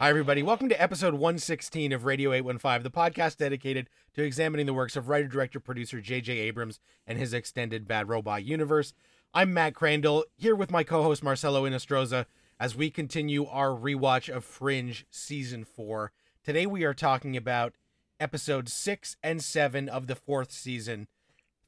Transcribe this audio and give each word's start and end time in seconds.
Hi, 0.00 0.08
everybody. 0.08 0.42
Welcome 0.42 0.70
to 0.70 0.80
episode 0.80 1.12
116 1.12 1.92
of 1.92 2.06
Radio 2.06 2.32
815, 2.32 2.84
the 2.84 2.90
podcast 2.90 3.36
dedicated 3.36 3.90
to 4.14 4.22
examining 4.22 4.64
the 4.64 4.72
works 4.72 4.96
of 4.96 5.10
writer, 5.10 5.28
director, 5.28 5.60
producer 5.60 6.00
J.J. 6.00 6.38
Abrams 6.38 6.80
and 7.06 7.18
his 7.18 7.34
extended 7.34 7.86
Bad 7.86 8.08
Robot 8.08 8.42
universe. 8.42 8.94
I'm 9.34 9.52
Matt 9.52 9.74
Crandall, 9.74 10.24
here 10.38 10.56
with 10.56 10.70
my 10.70 10.84
co 10.84 11.02
host 11.02 11.22
Marcelo 11.22 11.68
Inostroza 11.68 12.24
as 12.58 12.74
we 12.74 12.88
continue 12.88 13.44
our 13.44 13.78
rewatch 13.78 14.34
of 14.34 14.42
Fringe 14.42 15.04
Season 15.10 15.64
4. 15.66 16.12
Today 16.42 16.64
we 16.64 16.82
are 16.84 16.94
talking 16.94 17.36
about 17.36 17.74
episodes 18.18 18.72
6 18.72 19.18
and 19.22 19.44
7 19.44 19.86
of 19.86 20.06
the 20.06 20.16
fourth 20.16 20.50
season, 20.50 21.08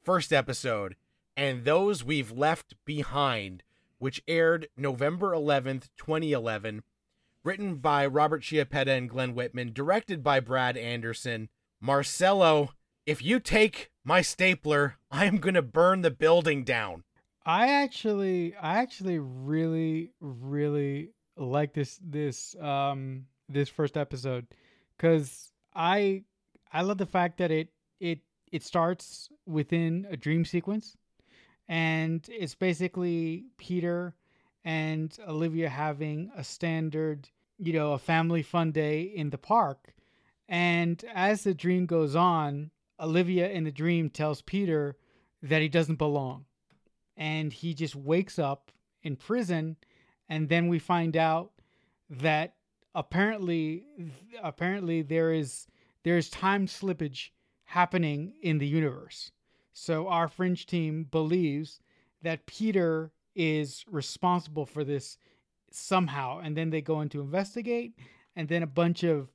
first 0.01 0.33
episode, 0.33 0.95
and 1.37 1.65
those 1.65 2.03
we've 2.03 2.31
left 2.31 2.73
behind, 2.83 3.61
which 3.99 4.23
aired 4.27 4.69
November 4.75 5.33
11th, 5.33 5.89
2011 5.97 6.81
written 7.43 7.75
by 7.75 8.05
Robert 8.05 8.41
Chiappetta 8.41 8.97
and 8.97 9.09
Glen 9.09 9.35
Whitman, 9.35 9.73
directed 9.73 10.23
by 10.23 10.39
Brad 10.39 10.77
Anderson. 10.77 11.49
Marcelo, 11.81 12.71
if 13.05 13.21
you 13.21 13.39
take 13.39 13.91
my 14.03 14.21
stapler, 14.21 14.97
I 15.11 15.25
am 15.25 15.37
going 15.37 15.55
to 15.55 15.61
burn 15.61 16.01
the 16.01 16.11
building 16.11 16.63
down. 16.63 17.03
I 17.45 17.69
actually 17.69 18.55
I 18.55 18.77
actually 18.77 19.19
really 19.19 20.11
really 20.21 21.09
like 21.35 21.73
this 21.73 21.99
this 22.01 22.55
um 22.61 23.25
this 23.49 23.67
first 23.67 23.97
episode 23.97 24.47
cuz 24.97 25.51
I 25.75 26.23
I 26.71 26.83
love 26.83 26.99
the 26.99 27.05
fact 27.05 27.37
that 27.39 27.51
it 27.51 27.67
it 27.99 28.19
it 28.53 28.63
starts 28.63 29.29
within 29.45 30.07
a 30.09 30.15
dream 30.15 30.45
sequence 30.45 30.95
and 31.67 32.25
it's 32.29 32.55
basically 32.55 33.45
Peter 33.57 34.15
and 34.63 35.17
Olivia 35.27 35.69
having 35.69 36.31
a 36.35 36.43
standard, 36.43 37.29
you 37.57 37.73
know, 37.73 37.93
a 37.93 37.99
family 37.99 38.41
fun 38.41 38.71
day 38.71 39.01
in 39.01 39.29
the 39.29 39.37
park. 39.37 39.93
And 40.47 41.03
as 41.13 41.43
the 41.43 41.53
dream 41.53 41.85
goes 41.85 42.15
on, 42.15 42.71
Olivia 42.99 43.49
in 43.49 43.63
the 43.63 43.71
dream 43.71 44.09
tells 44.09 44.41
Peter 44.41 44.97
that 45.41 45.61
he 45.61 45.69
doesn't 45.69 45.95
belong. 45.95 46.45
And 47.15 47.53
he 47.53 47.73
just 47.73 47.95
wakes 47.95 48.39
up 48.39 48.71
in 49.03 49.15
prison 49.15 49.77
and 50.29 50.49
then 50.49 50.67
we 50.67 50.79
find 50.79 51.15
out 51.15 51.51
that 52.09 52.55
apparently 52.95 53.83
apparently 54.41 55.01
there 55.01 55.31
is 55.31 55.67
there's 56.03 56.29
time 56.29 56.67
slippage 56.67 57.29
happening 57.65 58.33
in 58.41 58.57
the 58.57 58.67
universe. 58.67 59.31
So 59.73 60.07
our 60.07 60.27
fringe 60.27 60.65
team 60.65 61.05
believes 61.09 61.79
that 62.21 62.45
Peter 62.45 63.11
is 63.35 63.83
responsible 63.89 64.65
for 64.65 64.83
this 64.83 65.17
somehow 65.75 66.39
and 66.39 66.55
then 66.55 66.69
they 66.69 66.81
go 66.81 67.01
in 67.01 67.09
to 67.09 67.21
investigate 67.21 67.93
and 68.35 68.47
then 68.47 68.63
a 68.63 68.67
bunch 68.67 69.03
of 69.03 69.29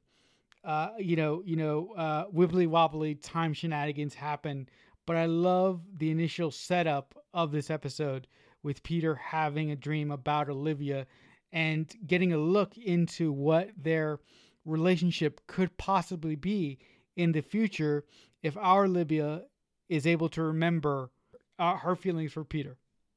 uh, 0.64 0.90
you 0.98 1.16
know 1.16 1.42
you 1.44 1.56
know 1.56 1.92
uh, 1.96 2.26
wibbly 2.26 2.66
wobbly 2.66 3.14
time 3.14 3.52
shenanigans 3.52 4.14
happen. 4.14 4.68
But 5.06 5.16
i 5.16 5.24
love 5.26 5.80
the 5.96 6.10
initial 6.10 6.50
setup 6.50 7.14
of 7.32 7.50
this 7.50 7.70
episode 7.70 8.26
with 8.62 8.82
peter 8.82 9.14
having 9.14 9.70
a 9.70 9.76
dream 9.76 10.10
about 10.10 10.50
olivia 10.50 11.06
and 11.52 11.94
getting 12.06 12.32
a 12.34 12.38
look 12.38 12.76
into 12.76 13.32
what 13.32 13.70
their 13.76 14.20
relationship 14.66 15.40
could 15.46 15.74
possibly 15.78 16.36
be 16.36 16.78
in 17.16 17.32
the 17.32 17.40
future 17.40 18.04
if 18.42 18.56
our 18.58 18.84
olivia 18.84 19.44
is 19.88 20.06
able 20.06 20.28
to 20.28 20.42
remember 20.42 21.10
uh, 21.58 21.76
her 21.76 21.96
feelings 21.96 22.32
for 22.32 22.44
peter. 22.44 22.76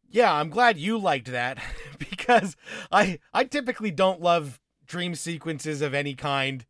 Yeah, 0.09 0.33
I'm 0.33 0.49
glad 0.49 0.77
you 0.77 0.97
liked 0.97 1.27
that 1.31 1.57
because 2.31 2.55
I 2.91 3.19
I 3.33 3.43
typically 3.43 3.91
don't 3.91 4.21
love 4.21 4.59
dream 4.85 5.15
sequences 5.15 5.81
of 5.81 5.93
any 5.93 6.13
kind 6.15 6.65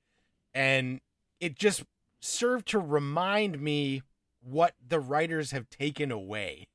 and 0.53 1.01
it 1.39 1.55
just 1.57 1.83
served 2.19 2.67
to 2.67 2.79
remind 2.79 3.59
me 3.59 4.03
what 4.41 4.75
the 4.85 4.99
writers 4.99 5.51
have 5.51 5.69
taken 5.69 6.11
away. 6.11 6.67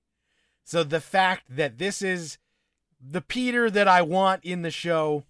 So 0.65 0.83
the 0.83 1.01
fact 1.01 1.45
that 1.49 1.79
this 1.79 2.03
is 2.03 2.39
the 3.01 3.21
Peter 3.21 3.71
that 3.71 3.87
I 3.87 4.03
want 4.03 4.45
in 4.45 4.63
the 4.63 4.71
show, 4.71 5.25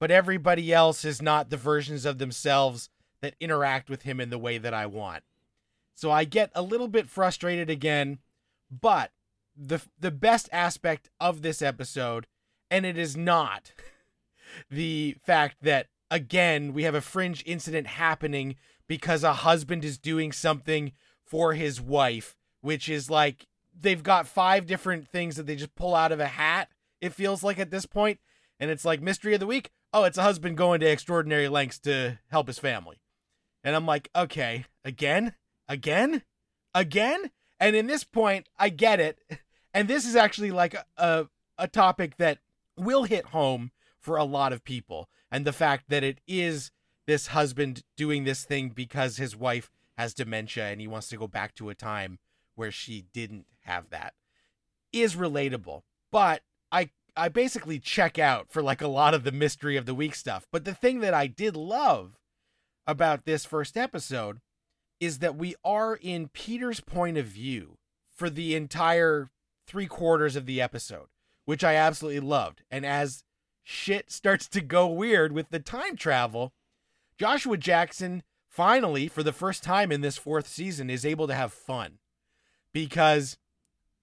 but 0.00 0.10
everybody 0.10 0.72
else 0.72 1.04
is 1.04 1.22
not 1.22 1.50
the 1.50 1.56
versions 1.56 2.04
of 2.04 2.18
themselves 2.18 2.88
that 3.20 3.36
interact 3.38 3.88
with 3.88 4.02
him 4.02 4.20
in 4.20 4.30
the 4.30 4.38
way 4.38 4.58
that 4.58 4.74
I 4.74 4.86
want. 4.86 5.22
So 5.94 6.10
I 6.10 6.24
get 6.24 6.50
a 6.54 6.62
little 6.62 6.88
bit 6.88 7.08
frustrated 7.08 7.70
again, 7.70 8.18
but 8.68 9.12
the 9.56 9.80
the 9.98 10.10
best 10.10 10.48
aspect 10.52 11.10
of 11.20 11.42
this 11.42 11.62
episode, 11.62 12.26
and 12.72 12.86
it 12.86 12.96
is 12.96 13.16
not 13.16 13.72
the 14.70 15.14
fact 15.24 15.58
that 15.62 15.88
again 16.10 16.72
we 16.72 16.84
have 16.84 16.94
a 16.94 17.00
fringe 17.00 17.42
incident 17.46 17.86
happening 17.86 18.56
because 18.88 19.22
a 19.22 19.32
husband 19.32 19.84
is 19.84 19.98
doing 19.98 20.32
something 20.32 20.92
for 21.24 21.54
his 21.54 21.80
wife, 21.80 22.36
which 22.60 22.88
is 22.88 23.08
like 23.08 23.46
they've 23.78 24.02
got 24.02 24.26
five 24.26 24.66
different 24.66 25.08
things 25.08 25.36
that 25.36 25.46
they 25.46 25.56
just 25.56 25.74
pull 25.74 25.94
out 25.94 26.12
of 26.12 26.20
a 26.20 26.26
hat. 26.26 26.68
It 27.00 27.14
feels 27.14 27.42
like 27.42 27.58
at 27.58 27.70
this 27.70 27.86
point, 27.86 28.18
and 28.58 28.70
it's 28.70 28.84
like 28.84 29.00
mystery 29.00 29.34
of 29.34 29.40
the 29.40 29.46
week. 29.46 29.70
Oh, 29.92 30.04
it's 30.04 30.18
a 30.18 30.22
husband 30.22 30.56
going 30.56 30.80
to 30.80 30.86
extraordinary 30.86 31.48
lengths 31.48 31.78
to 31.80 32.18
help 32.30 32.46
his 32.46 32.58
family. 32.58 33.00
And 33.64 33.76
I'm 33.76 33.86
like, 33.86 34.08
okay, 34.16 34.66
again, 34.84 35.34
again, 35.68 36.22
again. 36.74 37.30
And 37.60 37.76
in 37.76 37.86
this 37.86 38.04
point, 38.04 38.46
I 38.58 38.68
get 38.70 39.00
it. 39.00 39.18
And 39.74 39.88
this 39.88 40.04
is 40.04 40.16
actually 40.16 40.50
like 40.50 40.76
a, 40.98 41.28
a, 41.56 41.66
topic 41.66 42.18
that 42.18 42.40
will 42.76 43.04
hit 43.04 43.26
home 43.26 43.70
for 44.00 44.16
a 44.16 44.24
lot 44.24 44.52
of 44.52 44.64
people. 44.64 45.08
And 45.30 45.44
the 45.44 45.52
fact 45.52 45.84
that 45.88 46.04
it 46.04 46.20
is 46.26 46.70
this 47.06 47.28
husband 47.28 47.82
doing 47.96 48.24
this 48.24 48.44
thing 48.44 48.70
because 48.70 49.16
his 49.16 49.36
wife 49.36 49.70
has 49.96 50.14
dementia 50.14 50.66
and 50.66 50.80
he 50.80 50.86
wants 50.86 51.08
to 51.08 51.16
go 51.16 51.26
back 51.26 51.54
to 51.54 51.68
a 51.68 51.74
time 51.74 52.18
where 52.54 52.70
she 52.70 53.04
didn't 53.12 53.46
have 53.62 53.90
that 53.90 54.14
is 54.92 55.16
relatable. 55.16 55.82
But 56.10 56.42
I 56.70 56.90
I 57.16 57.28
basically 57.28 57.78
check 57.78 58.18
out 58.18 58.50
for 58.50 58.62
like 58.62 58.82
a 58.82 58.88
lot 58.88 59.14
of 59.14 59.24
the 59.24 59.32
mystery 59.32 59.76
of 59.76 59.86
the 59.86 59.94
week 59.94 60.14
stuff. 60.14 60.46
But 60.50 60.64
the 60.64 60.74
thing 60.74 61.00
that 61.00 61.14
I 61.14 61.26
did 61.26 61.56
love 61.56 62.18
about 62.86 63.24
this 63.24 63.44
first 63.44 63.76
episode 63.76 64.40
is 65.00 65.18
that 65.18 65.36
we 65.36 65.54
are 65.64 65.96
in 65.96 66.28
Peter's 66.28 66.80
point 66.80 67.18
of 67.18 67.26
view 67.26 67.76
for 68.14 68.30
the 68.30 68.54
entire 68.54 69.30
three 69.66 69.86
quarters 69.86 70.36
of 70.36 70.46
the 70.46 70.60
episode, 70.60 71.08
which 71.44 71.64
I 71.64 71.74
absolutely 71.74 72.20
loved. 72.20 72.62
And 72.70 72.86
as 72.86 73.24
shit 73.62 74.10
starts 74.10 74.48
to 74.48 74.60
go 74.60 74.86
weird 74.86 75.32
with 75.32 75.50
the 75.50 75.60
time 75.60 75.96
travel, 75.96 76.52
Joshua 77.18 77.56
Jackson 77.56 78.22
finally, 78.52 79.08
for 79.08 79.22
the 79.22 79.32
first 79.32 79.62
time 79.62 79.90
in 79.90 80.02
this 80.02 80.18
fourth 80.18 80.46
season, 80.46 80.90
is 80.90 81.06
able 81.06 81.26
to 81.26 81.34
have 81.34 81.52
fun. 81.52 81.98
Because 82.72 83.38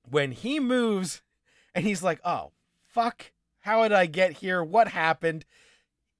when 0.09 0.31
he 0.31 0.59
moves 0.59 1.21
and 1.75 1.85
he's 1.85 2.03
like, 2.03 2.19
oh, 2.25 2.51
fuck, 2.87 3.31
how 3.61 3.83
did 3.83 3.93
I 3.93 4.07
get 4.07 4.37
here? 4.37 4.63
What 4.63 4.89
happened? 4.89 5.45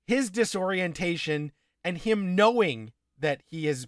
His 0.05 0.29
disorientation 0.29 1.51
and 1.83 1.97
him 1.97 2.35
knowing 2.35 2.91
that 3.17 3.41
he 3.45 3.65
has 3.65 3.87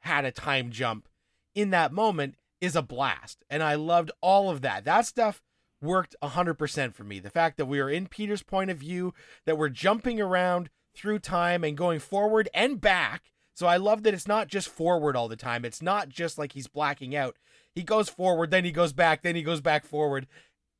had 0.00 0.24
a 0.24 0.30
time 0.30 0.70
jump 0.70 1.08
in 1.54 1.70
that 1.70 1.92
moment 1.92 2.34
is 2.60 2.76
a 2.76 2.82
blast. 2.82 3.44
And 3.48 3.62
I 3.62 3.74
loved 3.74 4.10
all 4.20 4.50
of 4.50 4.60
that. 4.62 4.84
That 4.84 5.06
stuff 5.06 5.42
worked 5.84 6.16
100% 6.22 6.94
for 6.94 7.04
me. 7.04 7.20
The 7.20 7.30
fact 7.30 7.56
that 7.56 7.66
we 7.66 7.80
are 7.80 7.90
in 7.90 8.06
Peter's 8.06 8.42
point 8.42 8.70
of 8.70 8.78
view, 8.78 9.14
that 9.44 9.58
we're 9.58 9.68
jumping 9.68 10.20
around 10.20 10.70
through 10.94 11.18
time 11.18 11.64
and 11.64 11.76
going 11.76 11.98
forward 11.98 12.48
and 12.54 12.80
back. 12.80 13.32
So 13.54 13.66
I 13.66 13.76
love 13.76 14.02
that 14.02 14.14
it's 14.14 14.26
not 14.26 14.48
just 14.48 14.68
forward 14.68 15.16
all 15.16 15.28
the 15.28 15.36
time. 15.36 15.64
It's 15.64 15.82
not 15.82 16.08
just 16.08 16.38
like 16.38 16.52
he's 16.52 16.66
blacking 16.66 17.14
out. 17.14 17.36
He 17.74 17.82
goes 17.82 18.08
forward, 18.08 18.50
then 18.50 18.64
he 18.64 18.72
goes 18.72 18.92
back, 18.92 19.22
then 19.22 19.36
he 19.36 19.42
goes 19.42 19.60
back 19.60 19.84
forward. 19.84 20.26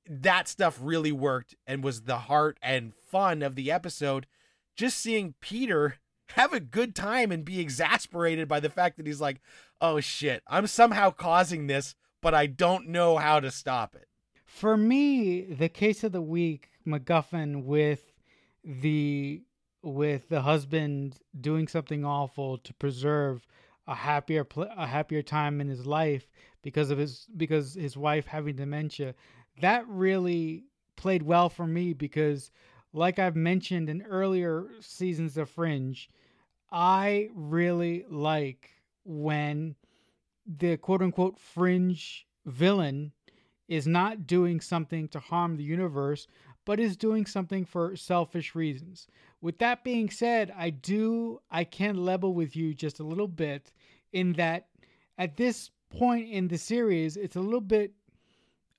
That 0.08 0.48
stuff 0.48 0.78
really 0.80 1.12
worked 1.12 1.54
and 1.66 1.82
was 1.82 2.02
the 2.02 2.18
heart 2.18 2.58
and 2.62 2.92
fun 2.94 3.42
of 3.42 3.54
the 3.54 3.70
episode. 3.70 4.26
Just 4.76 4.98
seeing 4.98 5.34
Peter 5.40 5.96
have 6.30 6.52
a 6.52 6.60
good 6.60 6.94
time 6.94 7.30
and 7.30 7.44
be 7.44 7.60
exasperated 7.60 8.48
by 8.48 8.60
the 8.60 8.70
fact 8.70 8.96
that 8.96 9.06
he's 9.06 9.20
like, 9.20 9.40
oh 9.80 10.00
shit, 10.00 10.42
I'm 10.46 10.66
somehow 10.66 11.10
causing 11.10 11.66
this, 11.66 11.94
but 12.22 12.34
I 12.34 12.46
don't 12.46 12.88
know 12.88 13.18
how 13.18 13.40
to 13.40 13.50
stop 13.50 13.94
it. 13.94 14.08
For 14.54 14.76
me, 14.76 15.40
the 15.40 15.68
case 15.68 16.04
of 16.04 16.12
the 16.12 16.22
week, 16.22 16.70
MacGuffin 16.86 17.64
with 17.64 18.12
the 18.64 19.42
with 19.82 20.28
the 20.28 20.42
husband 20.42 21.18
doing 21.40 21.66
something 21.66 22.04
awful 22.04 22.58
to 22.58 22.72
preserve 22.74 23.48
a 23.88 23.96
happier 23.96 24.46
a 24.76 24.86
happier 24.86 25.22
time 25.22 25.60
in 25.60 25.66
his 25.66 25.88
life 25.88 26.30
because 26.62 26.92
of 26.92 26.98
his 26.98 27.26
because 27.36 27.74
his 27.74 27.96
wife 27.96 28.28
having 28.28 28.54
dementia 28.54 29.16
that 29.60 29.88
really 29.88 30.62
played 30.94 31.24
well 31.24 31.48
for 31.48 31.66
me 31.66 31.92
because 31.92 32.52
like 32.92 33.18
I've 33.18 33.34
mentioned 33.34 33.90
in 33.90 34.02
earlier 34.02 34.68
seasons 34.78 35.36
of 35.36 35.50
Fringe 35.50 36.08
I 36.70 37.28
really 37.34 38.04
like 38.08 38.70
when 39.04 39.74
the 40.46 40.76
quote 40.76 41.02
unquote 41.02 41.40
fringe 41.40 42.28
villain 42.46 43.10
is 43.68 43.86
not 43.86 44.26
doing 44.26 44.60
something 44.60 45.08
to 45.08 45.18
harm 45.18 45.56
the 45.56 45.64
universe, 45.64 46.26
but 46.64 46.80
is 46.80 46.96
doing 46.96 47.26
something 47.26 47.64
for 47.64 47.96
selfish 47.96 48.54
reasons. 48.54 49.06
With 49.40 49.58
that 49.58 49.84
being 49.84 50.10
said, 50.10 50.52
I 50.56 50.70
do 50.70 51.40
I 51.50 51.64
can 51.64 51.96
level 51.96 52.34
with 52.34 52.56
you 52.56 52.74
just 52.74 53.00
a 53.00 53.04
little 53.04 53.28
bit 53.28 53.72
in 54.12 54.32
that 54.34 54.68
at 55.18 55.36
this 55.36 55.70
point 55.90 56.28
in 56.30 56.48
the 56.48 56.58
series, 56.58 57.16
it's 57.16 57.36
a 57.36 57.40
little 57.40 57.60
bit 57.60 57.92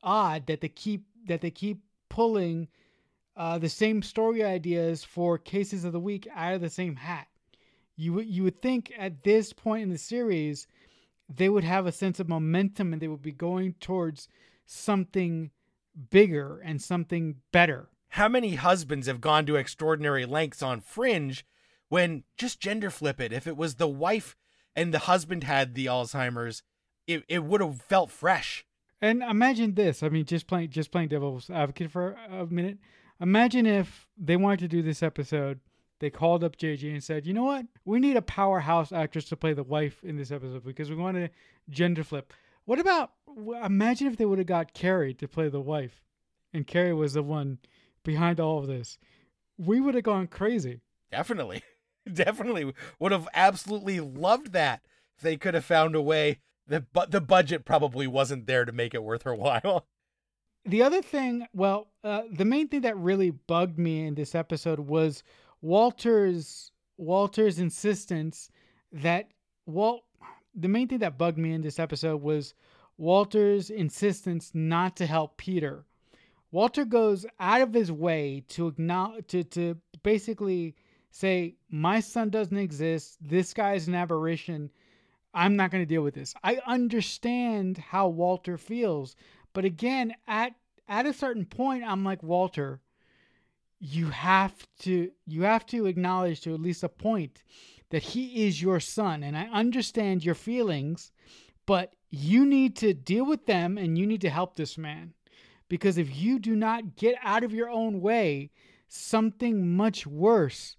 odd 0.03 0.47
that 0.47 0.61
they 0.61 0.69
keep 0.69 1.05
that 1.27 1.41
they 1.41 1.51
keep 1.51 1.81
pulling 2.09 2.67
uh, 3.35 3.57
the 3.57 3.69
same 3.69 4.01
story 4.01 4.43
ideas 4.43 5.03
for 5.03 5.37
cases 5.37 5.83
of 5.83 5.91
the 5.91 5.99
week 5.99 6.27
out 6.35 6.53
of 6.53 6.61
the 6.61 6.69
same 6.69 6.95
hat. 6.95 7.27
You 7.95 8.21
you 8.21 8.43
would 8.43 8.61
think 8.61 8.93
at 8.97 9.23
this 9.23 9.53
point 9.53 9.83
in 9.83 9.89
the 9.89 9.97
series 9.97 10.67
they 11.33 11.49
would 11.49 11.63
have 11.63 11.87
a 11.87 11.91
sense 11.91 12.19
of 12.19 12.29
momentum 12.29 12.93
and 12.93 13.01
they 13.01 13.07
would 13.07 13.21
be 13.21 13.31
going 13.31 13.73
towards 13.79 14.27
something 14.65 15.51
bigger 16.09 16.59
and 16.63 16.81
something 16.81 17.37
better. 17.51 17.89
How 18.09 18.27
many 18.27 18.55
husbands 18.55 19.07
have 19.07 19.21
gone 19.21 19.45
to 19.45 19.55
extraordinary 19.55 20.25
lengths 20.25 20.63
on 20.63 20.81
Fringe 20.81 21.45
when 21.89 22.23
just 22.37 22.59
gender 22.59 22.89
flip 22.89 23.19
it? 23.19 23.33
If 23.33 23.47
it 23.47 23.57
was 23.57 23.75
the 23.75 23.87
wife 23.87 24.35
and 24.75 24.93
the 24.93 24.99
husband 24.99 25.43
had 25.43 25.75
the 25.75 25.85
Alzheimer's, 25.87 26.63
it, 27.07 27.23
it 27.27 27.43
would 27.43 27.61
have 27.61 27.81
felt 27.81 28.11
fresh. 28.11 28.65
And 29.01 29.21
imagine 29.21 29.75
this. 29.75 30.01
I 30.01 30.09
mean, 30.09 30.25
just 30.25 30.47
playing 30.47 30.69
just 30.69 30.91
playing 30.91 31.09
devil's 31.09 31.49
advocate 31.49 31.91
for 31.91 32.15
a 32.29 32.45
minute. 32.45 32.77
Imagine 33.19 33.65
if 33.65 34.07
they 34.17 34.35
wanted 34.35 34.59
to 34.59 34.67
do 34.67 34.81
this 34.81 35.03
episode, 35.03 35.59
they 35.99 36.09
called 36.09 36.43
up 36.43 36.57
JJ 36.57 36.91
and 36.91 37.03
said, 37.03 37.25
"You 37.25 37.33
know 37.33 37.43
what? 37.43 37.65
We 37.83 37.99
need 37.99 38.17
a 38.17 38.21
powerhouse 38.21 38.91
actress 38.91 39.25
to 39.25 39.37
play 39.37 39.53
the 39.53 39.63
wife 39.63 40.03
in 40.03 40.17
this 40.17 40.31
episode 40.31 40.63
because 40.63 40.89
we 40.89 40.95
want 40.95 41.17
to 41.17 41.29
gender 41.69 42.03
flip. 42.03 42.33
What 42.65 42.79
about 42.79 43.11
imagine 43.63 44.07
if 44.07 44.17
they 44.17 44.25
would 44.25 44.39
have 44.39 44.47
got 44.47 44.73
Carrie 44.73 45.13
to 45.15 45.27
play 45.27 45.49
the 45.49 45.61
wife, 45.61 46.03
and 46.53 46.67
Carrie 46.67 46.93
was 46.93 47.13
the 47.13 47.23
one 47.23 47.59
behind 48.03 48.39
all 48.39 48.59
of 48.59 48.67
this? 48.67 48.97
We 49.57 49.79
would 49.79 49.95
have 49.95 50.03
gone 50.03 50.27
crazy. 50.27 50.81
Definitely, 51.11 51.63
definitely 52.13 52.73
would 52.99 53.11
have 53.11 53.27
absolutely 53.33 53.99
loved 53.99 54.51
that 54.53 54.81
if 55.15 55.23
they 55.23 55.37
could 55.37 55.53
have 55.53 55.65
found 55.65 55.95
a 55.95 56.01
way. 56.01 56.39
The 56.67 56.81
but 56.81 57.11
the 57.11 57.21
budget 57.21 57.65
probably 57.65 58.07
wasn't 58.07 58.47
there 58.47 58.65
to 58.65 58.71
make 58.71 58.93
it 58.93 59.03
worth 59.03 59.23
her 59.23 59.35
while. 59.35 59.87
The 60.67 60.81
other 60.81 61.03
thing, 61.03 61.45
well, 61.53 61.91
uh, 62.03 62.23
the 62.31 62.43
main 62.43 62.69
thing 62.69 62.81
that 62.81 62.97
really 62.97 63.29
bugged 63.29 63.77
me 63.77 64.07
in 64.07 64.15
this 64.15 64.33
episode 64.33 64.79
was 64.79 65.21
Walter's 65.61 66.71
Walter's 66.97 67.59
insistence 67.59 68.49
that 68.91 69.27
Walt. 69.67 70.05
The 70.55 70.69
main 70.69 70.87
thing 70.87 70.99
that 70.99 71.17
bugged 71.17 71.37
me 71.37 71.51
in 71.51 71.61
this 71.61 71.79
episode 71.79 72.21
was 72.21 72.53
Walter's 72.97 73.69
insistence 73.69 74.51
not 74.53 74.95
to 74.97 75.05
help 75.05 75.37
Peter. 75.37 75.85
Walter 76.51 76.85
goes 76.85 77.25
out 77.39 77.61
of 77.61 77.73
his 77.73 77.91
way 77.91 78.43
to 78.49 78.67
acknowledge 78.67 79.27
to 79.27 79.43
to 79.43 79.77
basically 80.03 80.75
say 81.11 81.55
my 81.69 81.99
son 81.99 82.29
doesn't 82.29 82.57
exist. 82.57 83.17
This 83.21 83.53
guy 83.53 83.73
is 83.73 83.87
an 83.87 83.95
aberration. 83.95 84.71
I'm 85.33 85.57
not 85.57 85.71
going 85.71 85.81
to 85.81 85.85
deal 85.85 86.01
with 86.01 86.13
this. 86.13 86.33
I 86.43 86.61
understand 86.65 87.77
how 87.77 88.07
Walter 88.07 88.57
feels, 88.57 89.17
but 89.51 89.65
again, 89.65 90.15
at 90.27 90.53
at 90.87 91.05
a 91.05 91.13
certain 91.13 91.45
point, 91.45 91.83
I'm 91.83 92.05
like 92.05 92.23
Walter. 92.23 92.79
You 93.79 94.09
have 94.11 94.55
to 94.79 95.11
you 95.25 95.41
have 95.41 95.65
to 95.67 95.85
acknowledge 95.85 96.39
to 96.41 96.53
at 96.53 96.61
least 96.61 96.83
a 96.83 96.89
point 96.89 97.43
that 97.89 98.03
he 98.03 98.47
is 98.47 98.61
your 98.61 98.79
son, 98.79 99.23
and 99.23 99.37
I 99.37 99.45
understand 99.45 100.25
your 100.25 100.35
feelings, 100.35 101.11
but 101.65 101.95
you 102.09 102.45
need 102.45 102.75
to 102.77 102.93
deal 102.93 103.25
with 103.25 103.45
them 103.45 103.77
and 103.77 103.97
you 103.97 104.05
need 104.05 104.21
to 104.21 104.29
help 104.29 104.55
this 104.55 104.77
man, 104.77 105.13
because 105.69 105.97
if 105.97 106.15
you 106.15 106.39
do 106.39 106.55
not 106.55 106.95
get 106.95 107.15
out 107.23 107.43
of 107.43 107.53
your 107.53 107.69
own 107.69 108.01
way, 108.01 108.51
something 108.87 109.75
much 109.75 110.05
worse 110.05 110.77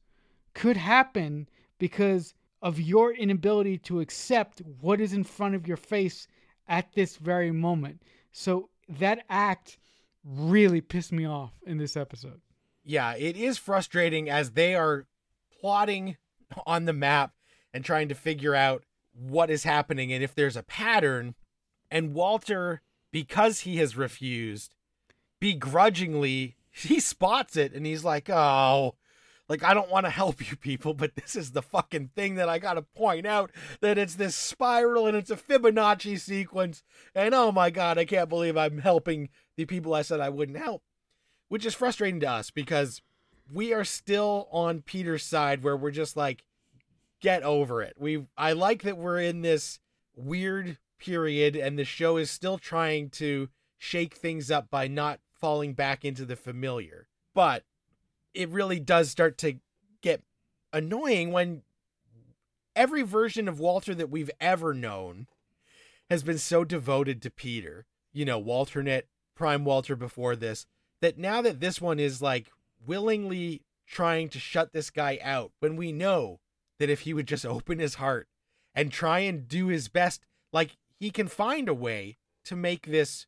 could 0.54 0.76
happen 0.76 1.48
because 1.78 2.34
of 2.62 2.80
your 2.80 3.12
inability 3.12 3.78
to 3.78 4.00
accept 4.00 4.62
what 4.80 5.00
is 5.00 5.12
in 5.12 5.24
front 5.24 5.54
of 5.54 5.68
your 5.68 5.76
face 5.76 6.26
at 6.66 6.92
this 6.94 7.16
very 7.16 7.50
moment. 7.50 8.02
So 8.32 8.70
that 8.88 9.24
act 9.28 9.78
really 10.24 10.80
pissed 10.80 11.12
me 11.12 11.26
off 11.26 11.52
in 11.66 11.78
this 11.78 11.96
episode. 11.96 12.40
Yeah, 12.82 13.14
it 13.16 13.36
is 13.36 13.58
frustrating 13.58 14.30
as 14.30 14.52
they 14.52 14.74
are 14.74 15.06
plotting 15.60 16.16
on 16.66 16.84
the 16.84 16.92
map 16.92 17.32
and 17.72 17.84
trying 17.84 18.08
to 18.08 18.14
figure 18.14 18.54
out 18.54 18.84
what 19.12 19.50
is 19.50 19.64
happening 19.64 20.12
and 20.12 20.22
if 20.22 20.34
there's 20.34 20.56
a 20.56 20.62
pattern. 20.62 21.34
And 21.90 22.14
Walter, 22.14 22.82
because 23.12 23.60
he 23.60 23.76
has 23.78 23.96
refused, 23.96 24.74
begrudgingly, 25.40 26.56
he 26.70 27.00
spots 27.00 27.56
it 27.56 27.72
and 27.72 27.86
he's 27.86 28.04
like, 28.04 28.28
oh, 28.28 28.94
like 29.48 29.62
I 29.62 29.74
don't 29.74 29.90
want 29.90 30.06
to 30.06 30.10
help 30.10 30.48
you 30.48 30.56
people, 30.56 30.94
but 30.94 31.14
this 31.14 31.36
is 31.36 31.52
the 31.52 31.62
fucking 31.62 32.10
thing 32.14 32.34
that 32.34 32.48
I 32.48 32.58
got 32.58 32.74
to 32.74 32.82
point 32.82 33.26
out 33.26 33.50
that 33.80 33.98
it's 33.98 34.16
this 34.16 34.34
spiral 34.34 35.06
and 35.06 35.16
it's 35.16 35.30
a 35.30 35.36
Fibonacci 35.36 36.18
sequence 36.18 36.82
and 37.14 37.34
oh 37.34 37.52
my 37.52 37.70
god, 37.70 37.98
I 37.98 38.04
can't 38.04 38.28
believe 38.28 38.56
I'm 38.56 38.78
helping 38.78 39.28
the 39.56 39.64
people 39.64 39.94
I 39.94 40.02
said 40.02 40.20
I 40.20 40.28
wouldn't 40.28 40.58
help. 40.58 40.82
Which 41.48 41.64
is 41.64 41.74
frustrating 41.74 42.18
to 42.20 42.30
us 42.30 42.50
because 42.50 43.02
we 43.52 43.72
are 43.72 43.84
still 43.84 44.48
on 44.50 44.82
Peter's 44.82 45.24
side 45.24 45.62
where 45.62 45.76
we're 45.76 45.90
just 45.90 46.16
like 46.16 46.44
get 47.20 47.42
over 47.42 47.82
it. 47.82 47.94
We 47.98 48.26
I 48.36 48.52
like 48.52 48.82
that 48.82 48.98
we're 48.98 49.20
in 49.20 49.42
this 49.42 49.78
weird 50.14 50.78
period 50.98 51.56
and 51.56 51.78
the 51.78 51.84
show 51.84 52.16
is 52.16 52.30
still 52.30 52.58
trying 52.58 53.10
to 53.10 53.48
shake 53.78 54.14
things 54.14 54.50
up 54.50 54.70
by 54.70 54.88
not 54.88 55.20
falling 55.32 55.74
back 55.74 56.04
into 56.04 56.24
the 56.24 56.36
familiar. 56.36 57.08
But 57.34 57.64
it 58.34 58.48
really 58.48 58.80
does 58.80 59.10
start 59.10 59.38
to 59.38 59.58
get 60.02 60.22
annoying 60.72 61.32
when 61.32 61.62
every 62.74 63.02
version 63.02 63.48
of 63.48 63.60
Walter 63.60 63.94
that 63.94 64.10
we've 64.10 64.30
ever 64.40 64.74
known 64.74 65.26
has 66.10 66.22
been 66.22 66.38
so 66.38 66.64
devoted 66.64 67.20
to 67.22 67.30
Peter. 67.30 67.86
You 68.12 68.24
know, 68.24 68.38
Walternate, 68.38 69.06
Prime 69.34 69.64
Walter 69.64 69.96
before 69.96 70.36
this, 70.36 70.66
that 71.00 71.18
now 71.18 71.42
that 71.42 71.60
this 71.60 71.80
one 71.80 72.00
is 72.00 72.22
like 72.22 72.50
willingly 72.86 73.62
trying 73.86 74.28
to 74.30 74.38
shut 74.38 74.72
this 74.72 74.90
guy 74.90 75.18
out, 75.22 75.52
when 75.60 75.76
we 75.76 75.92
know 75.92 76.40
that 76.78 76.90
if 76.90 77.00
he 77.00 77.14
would 77.14 77.26
just 77.26 77.46
open 77.46 77.78
his 77.78 77.94
heart 77.94 78.28
and 78.74 78.92
try 78.92 79.20
and 79.20 79.48
do 79.48 79.68
his 79.68 79.88
best, 79.88 80.22
like 80.52 80.76
he 80.98 81.10
can 81.10 81.28
find 81.28 81.68
a 81.68 81.74
way 81.74 82.16
to 82.44 82.56
make 82.56 82.86
this 82.86 83.26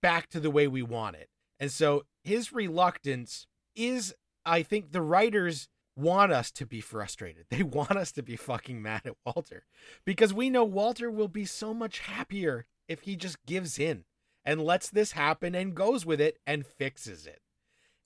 back 0.00 0.28
to 0.30 0.40
the 0.40 0.50
way 0.50 0.66
we 0.66 0.82
want 0.82 1.16
it. 1.16 1.28
And 1.58 1.70
so 1.70 2.04
his 2.24 2.52
reluctance 2.52 3.46
is 3.74 4.14
I 4.44 4.62
think 4.62 4.90
the 4.92 5.02
writers 5.02 5.68
want 5.96 6.32
us 6.32 6.50
to 6.52 6.66
be 6.66 6.80
frustrated. 6.80 7.46
They 7.50 7.62
want 7.62 7.92
us 7.92 8.12
to 8.12 8.22
be 8.22 8.36
fucking 8.36 8.82
mad 8.82 9.02
at 9.04 9.16
Walter 9.24 9.64
because 10.04 10.34
we 10.34 10.50
know 10.50 10.64
Walter 10.64 11.10
will 11.10 11.28
be 11.28 11.44
so 11.44 11.72
much 11.72 12.00
happier 12.00 12.66
if 12.88 13.02
he 13.02 13.16
just 13.16 13.44
gives 13.46 13.78
in 13.78 14.04
and 14.44 14.62
lets 14.62 14.90
this 14.90 15.12
happen 15.12 15.54
and 15.54 15.74
goes 15.74 16.04
with 16.04 16.20
it 16.20 16.38
and 16.46 16.66
fixes 16.66 17.26
it. 17.26 17.40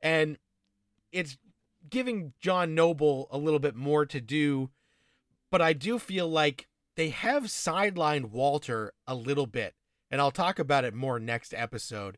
And 0.02 0.38
it's 1.12 1.38
giving 1.88 2.32
John 2.40 2.74
Noble 2.74 3.28
a 3.30 3.38
little 3.38 3.58
bit 3.58 3.74
more 3.74 4.06
to 4.06 4.20
do, 4.20 4.70
but 5.50 5.62
I 5.62 5.72
do 5.72 5.98
feel 5.98 6.28
like 6.28 6.68
they 6.96 7.10
have 7.10 7.44
sidelined 7.44 8.30
Walter 8.30 8.92
a 9.06 9.14
little 9.14 9.46
bit. 9.46 9.74
And 10.10 10.20
I'll 10.20 10.30
talk 10.30 10.58
about 10.58 10.84
it 10.84 10.94
more 10.94 11.18
next 11.18 11.52
episode. 11.52 12.16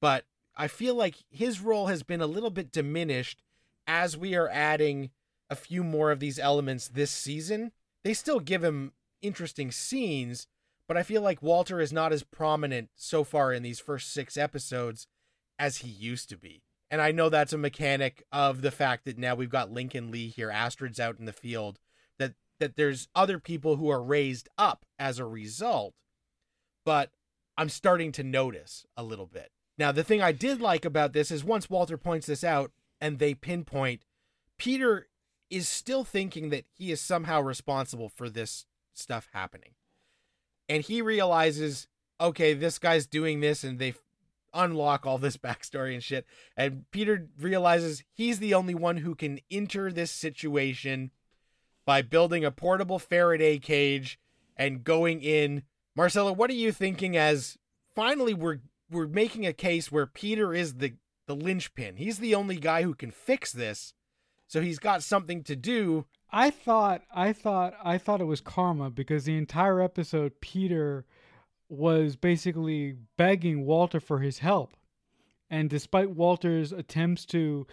But 0.00 0.24
I 0.56 0.68
feel 0.68 0.94
like 0.94 1.16
his 1.30 1.60
role 1.60 1.86
has 1.86 2.02
been 2.02 2.20
a 2.20 2.26
little 2.26 2.50
bit 2.50 2.70
diminished 2.70 3.42
as 3.86 4.16
we 4.16 4.34
are 4.34 4.48
adding 4.48 5.10
a 5.50 5.56
few 5.56 5.82
more 5.82 6.12
of 6.12 6.20
these 6.20 6.38
elements 6.38 6.88
this 6.88 7.10
season, 7.10 7.72
they 8.04 8.14
still 8.14 8.38
give 8.38 8.62
him 8.62 8.92
interesting 9.20 9.72
scenes, 9.72 10.46
but 10.86 10.96
I 10.96 11.02
feel 11.02 11.22
like 11.22 11.42
Walter 11.42 11.80
is 11.80 11.92
not 11.92 12.12
as 12.12 12.22
prominent 12.22 12.90
so 12.94 13.24
far 13.24 13.52
in 13.52 13.62
these 13.62 13.80
first 13.80 14.12
six 14.12 14.36
episodes 14.36 15.08
as 15.58 15.78
he 15.78 15.88
used 15.88 16.28
to 16.28 16.36
be. 16.36 16.62
And 16.90 17.00
I 17.00 17.12
know 17.12 17.28
that's 17.28 17.52
a 17.52 17.58
mechanic 17.58 18.24
of 18.32 18.62
the 18.62 18.70
fact 18.70 19.04
that 19.04 19.16
now 19.16 19.34
we've 19.34 19.48
got 19.48 19.70
Lincoln 19.70 20.10
Lee 20.10 20.28
here, 20.28 20.50
Astrid's 20.50 20.98
out 20.98 21.18
in 21.18 21.24
the 21.24 21.32
field, 21.32 21.78
that 22.18 22.34
that 22.58 22.76
there's 22.76 23.08
other 23.14 23.38
people 23.38 23.76
who 23.76 23.88
are 23.88 24.02
raised 24.02 24.48
up 24.58 24.84
as 24.98 25.18
a 25.18 25.24
result. 25.24 25.94
But 26.84 27.10
I'm 27.56 27.68
starting 27.68 28.10
to 28.12 28.24
notice 28.24 28.86
a 28.96 29.02
little 29.02 29.26
bit. 29.26 29.50
Now, 29.78 29.92
the 29.92 30.04
thing 30.04 30.20
I 30.20 30.32
did 30.32 30.60
like 30.60 30.84
about 30.84 31.12
this 31.12 31.30
is 31.30 31.44
once 31.44 31.70
Walter 31.70 31.96
points 31.96 32.26
this 32.26 32.44
out, 32.44 32.72
and 33.00 33.18
they 33.18 33.34
pinpoint 33.34 34.04
Peter 34.58 35.08
is 35.48 35.68
still 35.68 36.04
thinking 36.04 36.50
that 36.50 36.66
he 36.70 36.92
is 36.92 37.00
somehow 37.00 37.40
responsible 37.40 38.10
for 38.10 38.28
this 38.28 38.66
stuff 38.92 39.28
happening. 39.32 39.70
And 40.68 40.82
he 40.82 41.00
realizes, 41.00 41.88
okay, 42.20 42.52
this 42.52 42.78
guy's 42.78 43.06
doing 43.06 43.40
this, 43.40 43.64
and 43.64 43.78
they 43.78 43.94
unlock 44.54 45.06
all 45.06 45.18
this 45.18 45.36
backstory 45.38 45.94
and 45.94 46.02
shit. 46.02 46.26
And 46.56 46.84
Peter 46.90 47.28
realizes 47.38 48.04
he's 48.12 48.38
the 48.38 48.54
only 48.54 48.74
one 48.74 48.98
who 48.98 49.14
can 49.14 49.40
enter 49.50 49.92
this 49.92 50.10
situation 50.10 51.10
by 51.86 52.02
building 52.02 52.44
a 52.44 52.50
portable 52.50 52.98
Faraday 52.98 53.58
cage 53.58 54.18
and 54.56 54.84
going 54.84 55.22
in. 55.22 55.62
Marcelo, 55.96 56.32
what 56.32 56.50
are 56.50 56.54
you 56.54 56.72
thinking 56.72 57.16
as 57.16 57.56
finally 57.94 58.34
we're 58.34 58.60
we're 58.90 59.06
making 59.06 59.46
a 59.46 59.52
case 59.52 59.90
where 59.92 60.06
Peter 60.06 60.52
is 60.52 60.74
the 60.74 60.94
the 61.26 61.36
linchpin. 61.36 61.96
He's 61.96 62.18
the 62.18 62.34
only 62.34 62.56
guy 62.56 62.82
who 62.82 62.94
can 62.94 63.12
fix 63.12 63.52
this. 63.52 63.94
So 64.48 64.60
he's 64.60 64.80
got 64.80 65.04
something 65.04 65.44
to 65.44 65.54
do. 65.54 66.06
I 66.32 66.50
thought 66.50 67.02
I 67.14 67.32
thought 67.32 67.74
I 67.84 67.98
thought 67.98 68.20
it 68.20 68.24
was 68.24 68.40
karma 68.40 68.90
because 68.90 69.24
the 69.24 69.38
entire 69.38 69.80
episode 69.80 70.40
Peter 70.40 71.04
was 71.70 72.16
basically 72.16 72.96
begging 73.16 73.64
Walter 73.64 74.00
for 74.00 74.18
his 74.18 74.38
help. 74.38 74.76
And 75.48 75.70
despite 75.70 76.10
Walter's 76.10 76.72
attempts 76.72 77.24
to 77.26 77.66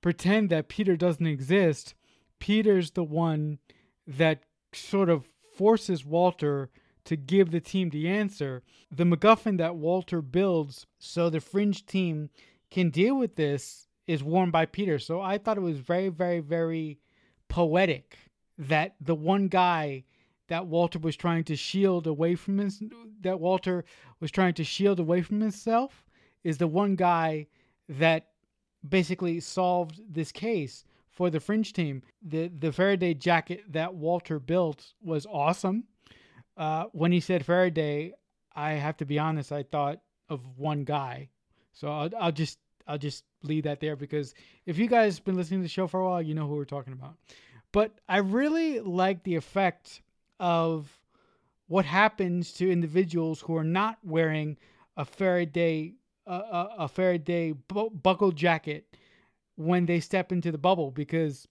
pretend 0.00 0.50
that 0.50 0.68
Peter 0.68 0.96
doesn't 0.96 1.26
exist, 1.26 1.94
Peter's 2.38 2.92
the 2.92 3.04
one 3.04 3.58
that 4.06 4.44
sort 4.72 5.08
of 5.08 5.28
forces 5.56 6.04
Walter 6.04 6.70
to 7.04 7.16
give 7.16 7.50
the 7.50 7.60
team 7.60 7.90
the 7.90 8.08
answer. 8.08 8.62
The 8.90 9.04
MacGuffin 9.04 9.58
that 9.58 9.76
Walter 9.76 10.22
builds 10.22 10.86
so 10.98 11.28
the 11.28 11.40
fringe 11.40 11.86
team 11.86 12.30
can 12.70 12.90
deal 12.90 13.16
with 13.16 13.36
this 13.36 13.86
is 14.06 14.22
worn 14.22 14.50
by 14.50 14.66
Peter. 14.66 14.98
So 14.98 15.20
I 15.20 15.38
thought 15.38 15.56
it 15.56 15.62
was 15.62 15.78
very, 15.78 16.08
very, 16.08 16.40
very 16.40 16.98
poetic 17.48 18.18
that 18.58 18.94
the 19.00 19.14
one 19.14 19.48
guy 19.48 20.04
that 20.48 20.66
Walter 20.66 20.98
was 20.98 21.16
trying 21.16 21.44
to 21.44 21.56
shield 21.56 22.06
away 22.06 22.34
from 22.34 22.58
his 22.58 22.82
that 23.20 23.40
Walter 23.40 23.84
was 24.20 24.30
trying 24.30 24.54
to 24.54 24.64
shield 24.64 25.00
away 25.00 25.22
from 25.22 25.40
himself 25.40 26.04
is 26.42 26.58
the 26.58 26.66
one 26.66 26.94
guy 26.94 27.46
that 27.88 28.28
basically 28.88 29.40
solved 29.40 30.00
this 30.08 30.30
case 30.30 30.84
for 31.10 31.30
the 31.30 31.40
fringe 31.40 31.72
team. 31.72 32.02
The 32.22 32.48
the 32.48 32.72
Faraday 32.72 33.14
jacket 33.14 33.64
that 33.72 33.94
Walter 33.94 34.38
built 34.38 34.92
was 35.02 35.26
awesome. 35.26 35.84
Uh, 36.56 36.84
when 36.92 37.10
he 37.10 37.20
said 37.20 37.44
Faraday, 37.44 38.12
I 38.54 38.72
have 38.72 38.96
to 38.98 39.06
be 39.06 39.18
honest, 39.18 39.50
I 39.50 39.62
thought 39.62 40.00
of 40.28 40.40
one 40.56 40.84
guy. 40.84 41.30
So 41.72 41.88
I'll, 41.88 42.10
I'll 42.18 42.32
just 42.32 42.58
I'll 42.86 42.98
just 42.98 43.24
leave 43.42 43.64
that 43.64 43.80
there 43.80 43.96
because 43.96 44.34
if 44.66 44.78
you 44.78 44.86
guys 44.86 45.18
been 45.18 45.36
listening 45.36 45.60
to 45.60 45.64
the 45.64 45.68
show 45.68 45.86
for 45.86 46.00
a 46.00 46.04
while, 46.04 46.22
you 46.22 46.34
know 46.34 46.46
who 46.46 46.54
we're 46.54 46.64
talking 46.64 46.92
about. 46.92 47.14
But 47.72 47.98
I 48.08 48.18
really 48.18 48.80
like 48.80 49.24
the 49.24 49.34
effect 49.34 50.02
of 50.40 51.00
what 51.66 51.84
happens 51.84 52.52
to 52.52 52.70
individuals 52.70 53.40
who 53.40 53.56
are 53.56 53.64
not 53.64 53.98
wearing 54.02 54.56
a 54.96 55.04
Faraday 55.04 55.94
a, 56.26 56.66
a 56.78 56.88
Faraday 56.88 57.52
bu- 57.52 57.90
buckle 57.90 58.32
jacket 58.32 58.96
when 59.56 59.86
they 59.86 60.00
step 60.00 60.32
into 60.32 60.50
the 60.50 60.58
bubble 60.58 60.90
because 60.90 61.46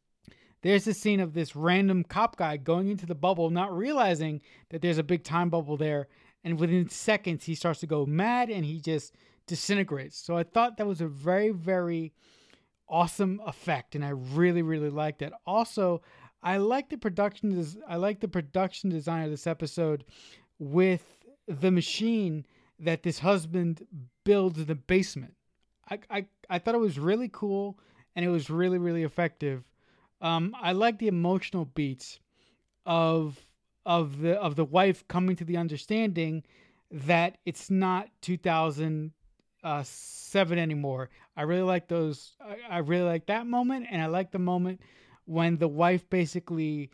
there's 0.62 0.88
a 0.88 0.94
scene 0.94 1.20
of 1.20 1.34
this 1.34 1.56
random 1.56 2.04
cop 2.04 2.38
guy 2.38 2.58
going 2.58 2.90
into 2.90 3.06
the 3.06 3.16
bubble, 3.16 3.50
not 3.50 3.76
realizing 3.76 4.42
that 4.70 4.82
there's 4.82 4.98
a 4.98 5.04
big 5.04 5.24
time 5.24 5.50
bubble 5.50 5.78
there, 5.78 6.08
and 6.44 6.60
within 6.60 6.90
seconds 6.90 7.44
he 7.46 7.56
starts 7.56 7.82
to 7.82 7.88
go 7.88 8.06
mad 8.06 8.50
and 8.50 8.66
he 8.66 8.80
just 8.80 9.14
disintegrates. 9.46 10.18
So 10.18 10.38
I 10.38 10.44
thought 10.44 10.78
that 10.78 10.88
was 10.88 11.02
a 11.02 11.08
very 11.08 11.50
very 11.50 12.14
awesome 12.88 13.42
effect, 13.46 13.96
and 13.96 14.04
I 14.04 14.10
really 14.10 14.62
really 14.62 14.90
liked 14.90 15.22
it. 15.22 15.34
Also, 15.46 16.02
I 16.44 16.58
like 16.58 16.90
the 16.90 16.98
production. 16.98 17.66
I 17.88 17.96
like 17.96 18.20
the 18.20 18.28
production 18.28 18.90
design 18.90 19.24
of 19.24 19.32
this 19.32 19.48
episode 19.48 20.04
with 20.60 21.06
the 21.48 21.72
machine 21.72 22.46
that 22.80 23.04
this 23.04 23.20
husband 23.20 23.86
builds 24.24 24.58
in 24.60 24.66
the 24.66 24.76
basement. 24.76 25.36
I, 25.90 26.00
I, 26.10 26.26
I 26.50 26.60
thought 26.60 26.76
it 26.76 26.80
was 26.80 27.00
really 27.00 27.30
cool 27.32 27.80
and 28.16 28.26
it 28.26 28.30
was 28.30 28.50
really, 28.50 28.78
really 28.78 29.04
effective. 29.04 29.64
Um, 30.22 30.56
I 30.62 30.72
like 30.74 31.00
the 31.00 31.08
emotional 31.08 31.66
beats 31.66 32.20
of 32.86 33.40
of 33.86 34.22
the 34.22 34.40
of 34.40 34.56
the 34.56 34.64
wife 34.64 35.06
coming 35.10 35.36
to 35.36 35.44
the 35.44 35.58
understanding 35.58 36.44
that 36.92 37.38
it's 37.46 37.70
not 37.70 38.08
2007 38.22 40.58
anymore. 40.58 41.10
I 41.36 41.42
really 41.42 41.64
like 41.64 41.90
those. 41.90 42.38
I, 42.42 42.56
I 42.70 42.78
really 42.78 43.04
like 43.04 43.26
that 43.26 43.46
moment, 43.48 43.88
and 43.90 44.02
I 44.02 44.06
like 44.06 44.32
the 44.32 44.40
moment 44.40 44.80
when 45.26 45.58
the 45.58 45.68
wife 45.68 46.10
basically 46.10 46.92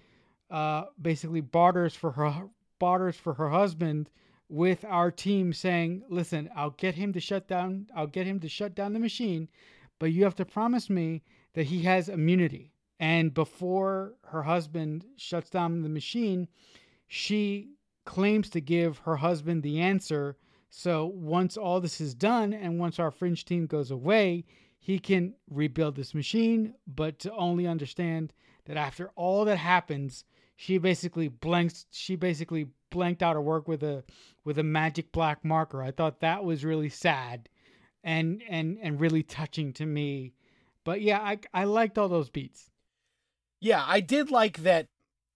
uh, 0.50 0.86
basically 1.02 1.42
barters 1.42 1.96
for 1.96 2.12
her 2.12 2.50
barters 2.80 3.16
for 3.16 3.34
her 3.36 3.50
husband 3.50 4.10
with 4.48 4.84
our 4.86 5.12
team 5.12 5.54
saying, 5.54 6.04
"Listen, 6.10 6.50
I'll 6.56 6.72
get 6.72 6.96
him 6.96 7.14
to 7.14 7.20
shut 7.20 7.48
down. 7.48 7.88
I'll 7.96 8.08
get 8.08 8.26
him 8.26 8.40
to 8.40 8.50
shut 8.50 8.76
down 8.76 8.94
the 8.94 9.00
machine, 9.00 9.48
but 10.00 10.12
you 10.12 10.24
have 10.24 10.36
to 10.36 10.46
promise 10.46 10.90
me 10.90 11.24
that 11.54 11.68
he 11.68 11.84
has 11.84 12.10
immunity." 12.10 12.74
And 13.00 13.34
before 13.34 14.16
her 14.26 14.44
husband 14.44 15.06
shuts 15.16 15.50
down 15.50 15.82
the 15.82 15.90
machine, 15.90 16.50
she 17.08 17.76
claims 18.06 18.50
to 18.50 18.60
give 18.60 18.98
her 19.00 19.16
husband 19.16 19.64
the 19.64 19.80
answer. 19.80 20.38
So 20.70 21.06
once 21.06 21.58
all 21.58 21.80
this 21.80 22.02
is 22.02 22.14
done, 22.14 22.54
and 22.54 22.80
once 22.80 23.00
our 23.00 23.12
fringe 23.12 23.46
team 23.46 23.68
goes 23.68 23.90
away, 23.92 24.46
he 24.80 25.00
can 25.00 25.36
rebuild 25.50 25.96
this 25.96 26.16
machine. 26.16 26.74
But 26.88 27.20
to 27.20 27.34
only 27.34 27.68
understand 27.68 28.34
that 28.66 28.78
after 28.78 29.12
all 29.16 29.46
that 29.46 29.58
happens, 29.58 30.24
she 30.56 30.78
basically 30.78 31.28
blanks. 31.28 31.86
She 31.92 32.16
basically 32.16 32.68
blanked 32.90 33.22
out 33.22 33.36
her 33.36 33.42
work 33.42 33.68
with 33.68 33.84
a 33.84 34.04
with 34.44 34.58
a 34.58 34.64
magic 34.64 35.12
black 35.12 35.44
marker. 35.46 35.82
I 35.84 35.92
thought 35.92 36.22
that 36.22 36.44
was 36.44 36.66
really 36.66 36.90
sad 36.90 37.50
and 38.04 38.42
and 38.50 38.78
and 38.82 39.00
really 39.00 39.24
touching 39.24 39.74
to 39.74 39.86
me. 39.86 40.34
But 40.84 41.02
yeah, 41.02 41.20
I 41.20 41.40
I 41.54 41.66
liked 41.66 41.98
all 41.98 42.10
those 42.10 42.30
beats. 42.30 42.72
Yeah, 43.60 43.84
I 43.86 44.00
did 44.00 44.32
like 44.32 44.64
that 44.64 44.88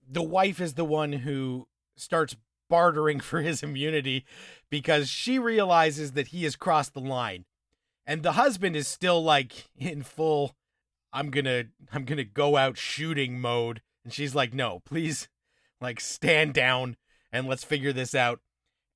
the 0.10 0.24
wife 0.24 0.62
is 0.62 0.74
the 0.74 0.86
one 0.86 1.12
who 1.12 1.68
starts 1.96 2.36
bartering 2.70 3.20
for 3.22 3.42
his 3.42 3.64
immunity 3.64 4.26
because 4.70 5.10
she 5.10 5.40
realizes 5.40 6.14
that 6.14 6.28
he 6.28 6.44
has 6.44 6.56
crossed 6.56 6.94
the 6.94 7.02
line. 7.02 7.46
And 8.06 8.24
the 8.24 8.34
husband 8.34 8.76
is 8.76 8.88
still 8.88 9.24
like 9.24 9.70
in 9.78 10.04
full 10.04 10.56
I'm 11.14 11.32
to 11.32 11.66
I'm 11.94 12.06
to 12.06 12.24
go 12.24 12.58
out 12.58 12.78
shooting 12.78 13.40
mode 13.40 13.82
and 14.04 14.12
she's 14.12 14.36
like 14.36 14.54
no, 14.54 14.82
please 14.86 15.30
like 15.80 16.00
stand 16.00 16.54
down 16.54 16.98
and 17.32 17.48
let's 17.48 17.64
figure 17.64 17.94
this 17.94 18.16
out. 18.16 18.40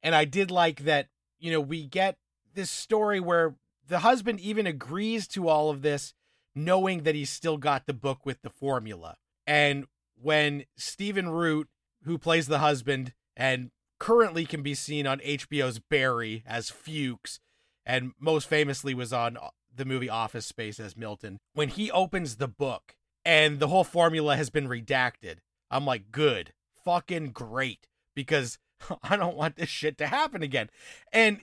And 0.02 0.16
I 0.16 0.26
did 0.26 0.52
like 0.52 0.84
that, 0.84 1.08
you 1.40 1.52
know, 1.52 1.62
we 1.62 1.86
get 1.86 2.18
this 2.54 2.72
story 2.72 3.20
where 3.20 3.56
the 3.88 4.00
husband 4.00 4.40
even 4.40 4.68
agrees 4.68 5.28
to 5.30 5.48
all 5.48 5.70
of 5.70 5.82
this, 5.82 6.14
knowing 6.56 7.04
that 7.04 7.16
he's 7.16 7.30
still 7.30 7.58
got 7.58 7.86
the 7.86 7.94
book 7.94 8.26
with 8.26 8.42
the 8.42 8.50
formula. 8.50 9.16
And 9.46 9.86
when 10.22 10.66
Stephen 10.76 11.30
Root, 11.30 11.68
who 12.04 12.18
plays 12.18 12.48
the 12.48 12.60
husband 12.60 13.14
and 13.36 13.72
currently 14.00 14.46
can 14.46 14.62
be 14.62 14.74
seen 14.74 15.08
on 15.08 15.20
HBO's 15.20 15.80
Barry 15.80 16.44
as 16.46 16.70
Fuches, 16.70 17.40
and 17.88 18.12
most 18.20 18.50
famously 18.50 18.94
was 18.94 19.14
on 19.14 19.38
uh, 19.38 19.50
the 19.74 19.86
movie 19.86 20.10
Office 20.10 20.46
Space 20.46 20.80
as 20.80 20.98
Milton, 20.98 21.40
when 21.54 21.70
he 21.70 21.90
opens 21.90 22.36
the 22.36 22.48
book 22.48 22.96
and 23.26 23.60
the 23.60 23.70
whole 23.70 23.86
formula 23.86 24.36
has 24.36 24.50
been 24.50 24.68
redacted, 24.68 25.38
I'm 25.72 25.86
like, 25.86 26.12
good, 26.12 26.54
fucking 26.84 27.32
great 27.32 27.88
because 28.14 28.60
I 29.04 29.16
don't 29.16 29.38
want 29.38 29.56
this 29.56 29.70
shit 29.70 29.98
to 30.00 30.08
happen 30.08 30.44
again. 30.44 30.70
And 31.14 31.40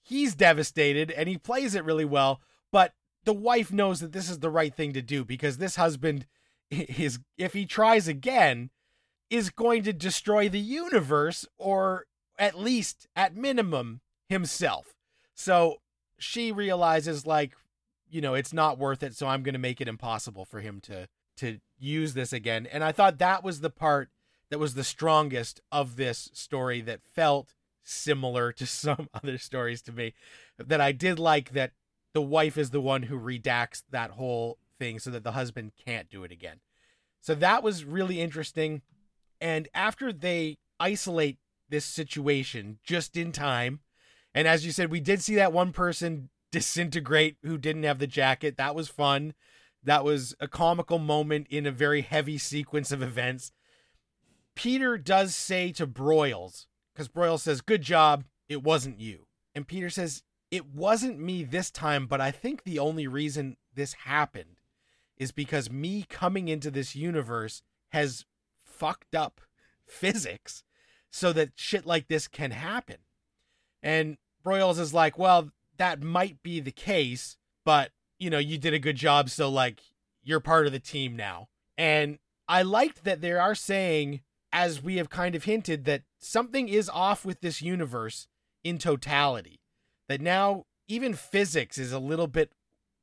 he's 0.00 0.36
devastated 0.36 1.10
and 1.10 1.28
he 1.28 1.36
plays 1.36 1.74
it 1.74 1.84
really 1.84 2.04
well, 2.04 2.40
but 2.70 2.94
the 3.24 3.34
wife 3.34 3.72
knows 3.72 3.98
that 4.00 4.12
this 4.12 4.30
is 4.30 4.38
the 4.38 4.50
right 4.50 4.74
thing 4.74 4.92
to 4.92 5.02
do 5.02 5.24
because 5.24 5.58
this 5.58 5.76
husband 5.76 6.26
is 6.70 7.18
if 7.36 7.54
he 7.54 7.66
tries 7.66 8.06
again 8.06 8.70
is 9.30 9.50
going 9.50 9.82
to 9.82 9.92
destroy 9.92 10.48
the 10.48 10.60
universe 10.60 11.44
or 11.58 12.06
at 12.38 12.56
least 12.56 13.08
at 13.16 13.36
minimum 13.36 14.00
himself. 14.28 14.94
So 15.34 15.78
she 16.18 16.52
realizes 16.52 17.26
like 17.26 17.52
you 18.10 18.20
know 18.20 18.34
it's 18.34 18.52
not 18.52 18.78
worth 18.78 19.02
it 19.02 19.14
so 19.14 19.26
I'm 19.26 19.42
going 19.42 19.54
to 19.54 19.58
make 19.58 19.80
it 19.80 19.88
impossible 19.88 20.44
for 20.44 20.60
him 20.60 20.80
to 20.82 21.08
to 21.38 21.58
use 21.78 22.14
this 22.14 22.32
again. 22.32 22.66
And 22.66 22.84
I 22.84 22.92
thought 22.92 23.18
that 23.18 23.42
was 23.42 23.60
the 23.60 23.70
part 23.70 24.10
that 24.50 24.58
was 24.58 24.74
the 24.74 24.84
strongest 24.84 25.60
of 25.70 25.96
this 25.96 26.30
story 26.32 26.80
that 26.82 27.00
felt 27.02 27.54
similar 27.82 28.52
to 28.52 28.66
some 28.66 29.08
other 29.14 29.38
stories 29.38 29.82
to 29.82 29.92
me. 29.92 30.14
That 30.58 30.80
I 30.80 30.92
did 30.92 31.18
like 31.18 31.52
that 31.52 31.72
the 32.12 32.22
wife 32.22 32.58
is 32.58 32.70
the 32.70 32.80
one 32.80 33.04
who 33.04 33.18
redacts 33.18 33.82
that 33.90 34.12
whole 34.12 34.58
thing 34.78 34.98
so 34.98 35.10
that 35.10 35.24
the 35.24 35.32
husband 35.32 35.72
can't 35.84 36.10
do 36.10 36.24
it 36.24 36.32
again. 36.32 36.60
So 37.20 37.34
that 37.36 37.62
was 37.62 37.84
really 37.84 38.20
interesting. 38.20 38.82
And 39.40 39.68
after 39.74 40.12
they 40.12 40.58
isolate 40.80 41.38
this 41.68 41.84
situation 41.84 42.78
just 42.82 43.16
in 43.16 43.32
time, 43.32 43.80
and 44.38 44.46
as 44.46 44.64
you 44.64 44.70
said, 44.70 44.92
we 44.92 45.00
did 45.00 45.20
see 45.20 45.34
that 45.34 45.52
one 45.52 45.72
person 45.72 46.28
disintegrate 46.52 47.38
who 47.42 47.58
didn't 47.58 47.82
have 47.82 47.98
the 47.98 48.06
jacket. 48.06 48.56
That 48.56 48.76
was 48.76 48.88
fun. 48.88 49.34
That 49.82 50.04
was 50.04 50.32
a 50.38 50.46
comical 50.46 51.00
moment 51.00 51.48
in 51.50 51.66
a 51.66 51.72
very 51.72 52.02
heavy 52.02 52.38
sequence 52.38 52.92
of 52.92 53.02
events. 53.02 53.50
Peter 54.54 54.96
does 54.96 55.34
say 55.34 55.72
to 55.72 55.88
Broyles, 55.88 56.66
because 56.94 57.08
Broyles 57.08 57.40
says, 57.40 57.62
Good 57.62 57.82
job, 57.82 58.26
it 58.48 58.62
wasn't 58.62 59.00
you. 59.00 59.26
And 59.56 59.66
Peter 59.66 59.90
says, 59.90 60.22
It 60.52 60.72
wasn't 60.72 61.18
me 61.18 61.42
this 61.42 61.72
time, 61.72 62.06
but 62.06 62.20
I 62.20 62.30
think 62.30 62.62
the 62.62 62.78
only 62.78 63.08
reason 63.08 63.56
this 63.74 63.94
happened 64.04 64.60
is 65.16 65.32
because 65.32 65.68
me 65.68 66.06
coming 66.08 66.46
into 66.46 66.70
this 66.70 66.94
universe 66.94 67.60
has 67.88 68.24
fucked 68.62 69.16
up 69.16 69.40
physics 69.84 70.62
so 71.10 71.32
that 71.32 71.54
shit 71.56 71.84
like 71.84 72.06
this 72.06 72.28
can 72.28 72.52
happen. 72.52 72.98
And 73.82 74.16
Broyles 74.48 74.78
is 74.78 74.94
like, 74.94 75.18
Well, 75.18 75.50
that 75.76 76.02
might 76.02 76.42
be 76.42 76.60
the 76.60 76.72
case, 76.72 77.36
but 77.64 77.90
you 78.18 78.30
know, 78.30 78.38
you 78.38 78.58
did 78.58 78.74
a 78.74 78.78
good 78.78 78.96
job, 78.96 79.30
so 79.30 79.48
like 79.48 79.80
you're 80.22 80.40
part 80.40 80.66
of 80.66 80.72
the 80.72 80.80
team 80.80 81.16
now. 81.16 81.48
And 81.76 82.18
I 82.48 82.62
liked 82.62 83.04
that 83.04 83.20
they 83.20 83.32
are 83.32 83.54
saying, 83.54 84.20
as 84.52 84.82
we 84.82 84.96
have 84.96 85.10
kind 85.10 85.34
of 85.34 85.44
hinted, 85.44 85.84
that 85.84 86.02
something 86.18 86.68
is 86.68 86.88
off 86.88 87.24
with 87.24 87.40
this 87.40 87.62
universe 87.62 88.26
in 88.64 88.78
totality. 88.78 89.60
That 90.08 90.20
now 90.20 90.64
even 90.88 91.14
physics 91.14 91.78
is 91.78 91.92
a 91.92 91.98
little 91.98 92.26
bit 92.26 92.52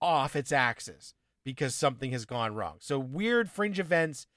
off 0.02 0.36
its 0.36 0.52
axis 0.52 1.14
because 1.44 1.76
something 1.76 2.12
has 2.12 2.26
gone 2.26 2.56
wrong. 2.56 2.78
So 2.80 2.98
weird 3.00 3.50
fringe 3.50 3.80
events 3.80 4.28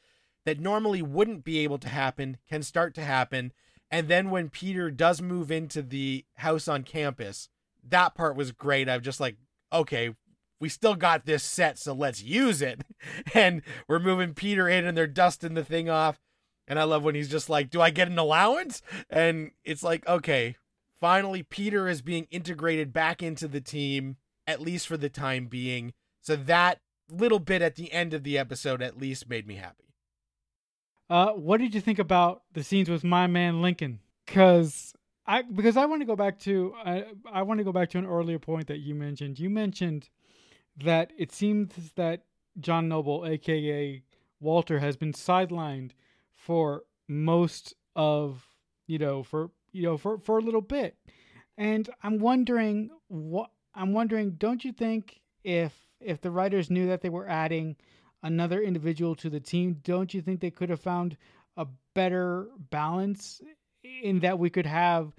that 0.44 0.60
normally 0.60 1.02
wouldn't 1.02 1.44
be 1.44 1.58
able 1.60 1.78
to 1.78 1.88
happen 1.88 2.36
can 2.48 2.62
start 2.62 2.94
to 2.94 3.04
happen. 3.04 3.52
And 3.90 4.09
then 4.09 4.30
when 4.30 4.50
Peter 4.50 4.90
does 4.90 5.23
move 5.23 5.50
into 5.50 5.83
the 5.83 6.25
house 6.37 6.68
on 6.68 6.83
campus, 6.83 7.49
that 7.87 8.14
part 8.14 8.37
was 8.37 8.52
great. 8.52 8.88
I'm 8.88 9.02
just 9.02 9.21
like, 9.21 9.37
okay, 9.73 10.14
we 10.61 10.68
still 10.68 10.95
got 10.95 11.25
this 11.25 11.42
set, 11.42 11.78
so 11.78 11.92
let's 11.92 12.23
use 12.23 12.62
it. 12.62 12.83
And 13.35 13.62
we're 13.87 13.99
moving 13.99 14.35
Peter 14.35 14.68
in 14.68 14.85
and 14.85 14.97
they're 14.97 15.07
dusting 15.07 15.54
the 15.54 15.64
thing 15.64 15.88
off. 15.88 16.18
And 16.66 16.78
I 16.78 16.85
love 16.85 17.04
when 17.04 17.14
he's 17.14 17.30
just 17.30 17.49
like, 17.49 17.71
Do 17.71 17.80
I 17.80 17.90
get 17.90 18.09
an 18.09 18.18
allowance? 18.18 18.83
And 19.09 19.52
it's 19.64 19.83
like, 19.83 20.07
okay, 20.07 20.57
finally, 20.99 21.42
Peter 21.42 21.88
is 21.88 22.02
being 22.02 22.26
integrated 22.30 22.92
back 22.92 23.23
into 23.23 23.49
the 23.49 23.61
team, 23.61 24.16
at 24.47 24.61
least 24.61 24.87
for 24.87 24.97
the 24.97 25.09
time 25.09 25.47
being. 25.47 25.92
So 26.21 26.37
that 26.37 26.80
little 27.11 27.38
bit 27.38 27.62
at 27.62 27.76
the 27.76 27.92
end 27.92 28.12
of 28.12 28.25
the 28.25 28.37
episode 28.37 28.83
at 28.83 28.99
least 28.99 29.28
made 29.28 29.47
me 29.47 29.57
happy. 29.57 29.88
Uh, 31.10 31.32
what 31.32 31.58
did 31.60 31.74
you 31.74 31.80
think 31.80 31.98
about 31.98 32.42
the 32.52 32.62
scenes 32.62 32.88
with 32.88 33.02
my 33.02 33.26
man 33.26 33.62
Lincoln? 33.62 34.00
Because 34.26 34.94
I 35.26 35.42
because 35.42 35.76
I 35.76 35.86
want 35.86 36.02
to 36.02 36.06
go 36.06 36.16
back 36.16 36.38
to 36.40 36.74
I 36.84 37.04
I 37.30 37.42
want 37.42 37.58
to 37.58 37.64
go 37.64 37.72
back 37.72 37.90
to 37.90 37.98
an 37.98 38.06
earlier 38.06 38.38
point 38.38 38.66
that 38.68 38.78
you 38.78 38.94
mentioned. 38.94 39.38
You 39.38 39.50
mentioned 39.50 40.08
that 40.76 41.12
it 41.16 41.32
seems 41.32 41.72
that 41.96 42.24
John 42.60 42.88
Noble, 42.88 43.26
aka 43.26 44.02
Walter, 44.40 44.78
has 44.78 44.96
been 44.96 45.12
sidelined 45.12 45.92
for 46.34 46.82
most 47.08 47.74
of 47.96 48.46
you 48.86 48.98
know 48.98 49.22
for 49.22 49.50
you 49.72 49.82
know 49.82 49.96
for 49.96 50.18
for 50.18 50.38
a 50.38 50.42
little 50.42 50.60
bit, 50.60 50.96
and 51.56 51.88
I'm 52.02 52.18
wondering 52.18 52.90
what 53.08 53.50
I'm 53.74 53.92
wondering. 53.92 54.32
Don't 54.32 54.64
you 54.64 54.72
think 54.72 55.20
if 55.42 55.74
if 56.00 56.20
the 56.20 56.30
writers 56.30 56.70
knew 56.70 56.86
that 56.88 57.00
they 57.00 57.08
were 57.08 57.28
adding 57.28 57.76
another 58.28 58.62
individual 58.62 59.14
to 59.16 59.30
the 59.30 59.40
team, 59.40 59.80
don't 59.82 60.14
you 60.14 60.20
think 60.20 60.40
they 60.40 60.50
could 60.50 60.70
have 60.70 60.80
found 60.80 61.16
a 61.56 61.66
better 61.94 62.49
balance 62.70 63.40
in 64.02 64.20
that 64.20 64.38
we 64.38 64.50
could 64.50 64.66
have 64.66 65.12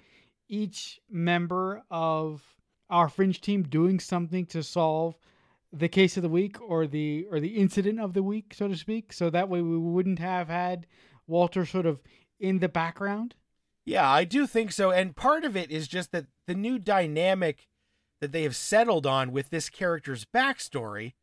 each 0.48 0.98
member 1.10 1.82
of 1.90 2.42
our 2.88 3.08
fringe 3.08 3.40
team 3.40 3.62
doing 3.62 4.00
something 4.00 4.46
to 4.46 4.62
solve 4.62 5.16
the 5.72 5.88
case 5.88 6.16
of 6.16 6.22
the 6.22 6.28
week 6.28 6.60
or 6.60 6.86
the 6.86 7.26
or 7.30 7.38
the 7.38 7.56
incident 7.56 8.00
of 8.00 8.14
the 8.14 8.22
week, 8.22 8.54
so 8.54 8.66
to 8.66 8.76
speak. 8.76 9.12
So 9.12 9.30
that 9.30 9.48
way 9.48 9.62
we 9.62 9.78
wouldn't 9.78 10.18
have 10.18 10.48
had 10.48 10.86
Walter 11.26 11.64
sort 11.64 11.86
of 11.86 12.00
in 12.40 12.58
the 12.58 12.68
background. 12.68 13.34
Yeah, 13.84 14.08
I 14.08 14.24
do 14.24 14.46
think 14.46 14.72
so. 14.72 14.90
And 14.90 15.16
part 15.16 15.44
of 15.44 15.56
it 15.56 15.70
is 15.70 15.88
just 15.88 16.12
that 16.12 16.26
the 16.46 16.54
new 16.54 16.78
dynamic 16.78 17.68
that 18.20 18.32
they 18.32 18.42
have 18.42 18.56
settled 18.56 19.06
on 19.06 19.32
with 19.32 19.50
this 19.50 19.68
character's 19.68 20.24
backstory 20.24 21.14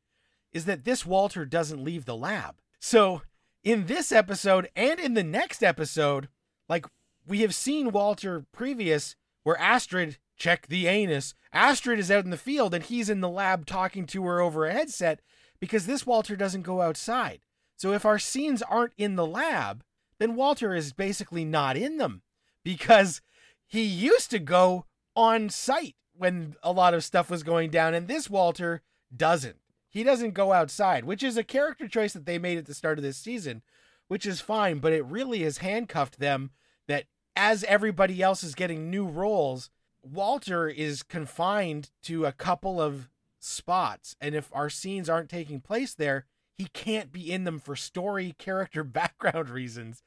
is 0.58 0.66
that 0.66 0.86
this 0.86 1.06
Walter 1.06 1.46
doesn't 1.46 1.84
leave 1.84 2.06
the 2.06 2.16
lab. 2.16 2.56
So 2.80 3.22
in 3.64 3.86
this 3.86 4.12
episode 4.12 4.70
and 4.76 5.00
in 5.00 5.14
the 5.14 5.24
next 5.24 5.62
episode, 5.62 6.30
like 6.68 6.88
we 7.28 7.42
have 7.42 7.54
seen 7.54 7.92
Walter 7.92 8.48
previous 8.52 9.16
where 9.44 9.60
Astrid 9.60 10.18
check 10.36 10.66
the 10.66 10.88
anus. 10.88 11.36
Astrid 11.54 12.00
is 12.00 12.10
out 12.10 12.24
in 12.24 12.32
the 12.32 12.38
field 12.38 12.74
and 12.74 12.84
he's 12.84 13.08
in 13.08 13.22
the 13.22 13.30
lab 13.30 13.68
talking 13.68 14.08
to 14.08 14.26
her 14.26 14.42
over 14.42 14.66
a 14.66 14.74
headset 14.74 15.22
because 15.60 15.86
this 15.86 16.08
Walter 16.08 16.36
doesn't 16.36 16.64
go 16.64 16.82
outside. 16.82 17.40
So 17.76 17.94
if 17.94 18.04
our 18.04 18.18
scenes 18.18 18.64
aren't 18.64 18.94
in 18.98 19.16
the 19.16 19.28
lab, 19.28 19.84
then 20.18 20.36
Walter 20.36 20.74
is 20.74 20.92
basically 20.92 21.46
not 21.46 21.78
in 21.78 21.98
them 21.98 22.24
because 22.64 23.22
he 23.68 23.84
used 23.84 24.32
to 24.32 24.40
go 24.40 24.86
on 25.16 25.50
site 25.50 25.96
when 26.14 26.56
a 26.64 26.72
lot 26.72 26.96
of 26.96 27.04
stuff 27.04 27.30
was 27.30 27.44
going 27.44 27.70
down 27.70 27.94
and 27.94 28.08
this 28.08 28.28
Walter 28.28 28.82
doesn't. 29.16 29.58
He 29.98 30.04
doesn't 30.04 30.36
go 30.36 30.54
outside, 30.54 31.06
which 31.06 31.24
is 31.24 31.38
a 31.38 31.44
character 31.44 31.88
choice 31.88 32.14
that 32.14 32.28
they 32.28 32.38
made 32.38 32.60
at 32.60 32.68
the 32.68 32.76
start 32.76 33.00
of 33.00 33.04
this 33.04 33.18
season, 33.18 33.64
which 34.08 34.28
is 34.28 34.40
fine, 34.40 34.78
but 34.78 34.94
it 34.94 35.04
really 35.04 35.42
has 35.42 35.58
handcuffed 35.58 36.20
them 36.20 36.52
that 36.88 37.06
as 37.36 37.64
everybody 37.64 38.22
else 38.22 38.44
is 38.44 38.54
getting 38.54 38.92
new 38.92 39.08
roles, 39.08 39.72
Walter 40.04 40.70
is 40.70 41.02
confined 41.02 41.90
to 42.04 42.28
a 42.28 42.32
couple 42.32 42.80
of 42.80 43.10
spots. 43.40 44.16
And 44.22 44.36
if 44.36 44.52
our 44.54 44.70
scenes 44.70 45.10
aren't 45.10 45.32
taking 45.32 45.62
place 45.62 45.96
there, 45.96 46.28
he 46.54 46.66
can't 46.66 47.12
be 47.12 47.32
in 47.32 47.44
them 47.46 47.58
for 47.58 47.76
story, 47.76 48.36
character, 48.38 48.84
background 48.84 49.50
reasons. 49.50 50.04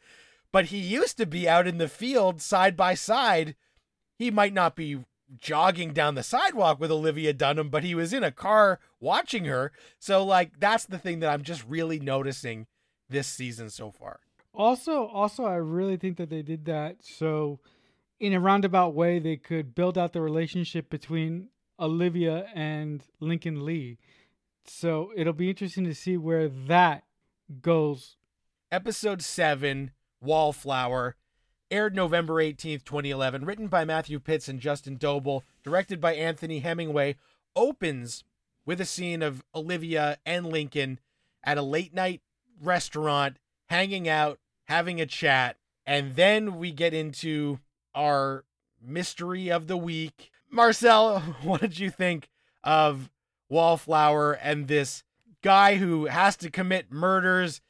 But 0.53 0.67
he 0.67 0.79
used 0.79 1.17
to 1.17 1.27
be 1.27 1.49
out 1.49 1.67
in 1.67 1.79
the 1.79 1.89
field 1.89 2.41
side 2.41 2.77
by 2.77 2.95
side. 2.95 3.57
He 4.17 4.31
might 4.31 4.55
not 4.55 4.77
be 4.77 5.01
jogging 5.39 5.93
down 5.93 6.15
the 6.15 6.23
sidewalk 6.23 6.81
with 6.81 6.91
Olivia 6.91 7.33
Dunham, 7.33 7.69
but 7.69 7.85
he 7.85 7.95
was 7.95 8.13
in 8.13 8.25
a 8.25 8.33
car 8.33 8.81
watching 8.99 9.45
her. 9.45 9.73
So, 9.99 10.25
like, 10.25 10.59
that's 10.59 10.87
the 10.87 10.99
thing 10.99 11.21
that 11.21 11.31
I'm 11.31 11.43
just 11.43 11.65
really 11.69 12.01
noticing 12.01 12.67
this 13.09 13.27
season 13.27 13.71
so 13.71 13.91
far. 13.91 14.21
Also, 14.53 15.07
also, 15.07 15.45
I 15.45 15.57
really 15.57 15.97
think 15.97 16.17
that 16.17 16.31
they 16.31 16.43
did 16.43 16.65
that 16.65 16.97
so 17.01 17.61
in 18.21 18.35
a 18.35 18.41
roundabout 18.41 18.95
way, 18.95 19.19
they 19.19 19.37
could 19.37 19.75
build 19.75 19.97
out 19.97 20.13
the 20.13 20.21
relationship 20.21 20.91
between 20.91 21.49
Olivia 21.81 22.47
and 22.55 23.03
Lincoln 23.19 23.65
Lee. 23.65 23.99
So 24.67 25.11
it'll 25.17 25.33
be 25.33 25.49
interesting 25.49 25.85
to 25.85 25.95
see 25.95 26.19
where 26.19 26.49
that 26.49 27.05
goes. 27.63 28.17
Episode 28.71 29.23
7, 29.23 29.91
Wallflower, 30.21 31.17
aired 31.71 31.95
November 31.95 32.35
18th, 32.35 32.85
2011, 32.85 33.45
written 33.45 33.69
by 33.69 33.85
Matthew 33.85 34.19
Pitts 34.19 34.49
and 34.49 34.61
Justin 34.61 34.97
Doble, 34.97 35.45
directed 35.63 36.01
by 36.01 36.15
Anthony 36.15 36.61
Hemingway, 36.61 37.17
opens 37.55 38.25
with 38.67 38.81
a 38.81 38.85
scene 38.85 39.23
of 39.23 39.45
Olivia 39.55 40.19
and 40.25 40.47
Lincoln 40.47 40.99
at 41.43 41.59
a 41.59 41.63
late 41.63 41.95
night 41.95 42.21
restaurant, 42.61 43.39
hanging 43.69 44.09
out, 44.09 44.39
having 44.65 45.01
a 45.01 45.07
chat, 45.07 45.57
and 45.87 46.15
then 46.17 46.59
we 46.59 46.71
get 46.71 46.95
into 46.95 47.59
our 47.95 48.45
mystery 48.83 49.51
of 49.51 49.67
the 49.67 49.77
week. 49.77 50.31
Marcel, 50.51 51.21
what 51.43 51.61
did 51.61 51.79
you 51.79 51.91
think 51.91 52.29
of 52.63 53.11
Wallflower 53.49 54.33
and 54.33 54.69
this 54.69 55.03
guy 55.43 55.77
who 55.77 56.07
has 56.07 56.37
to 56.37 56.51
commit 56.51 56.93
murders 56.93 57.61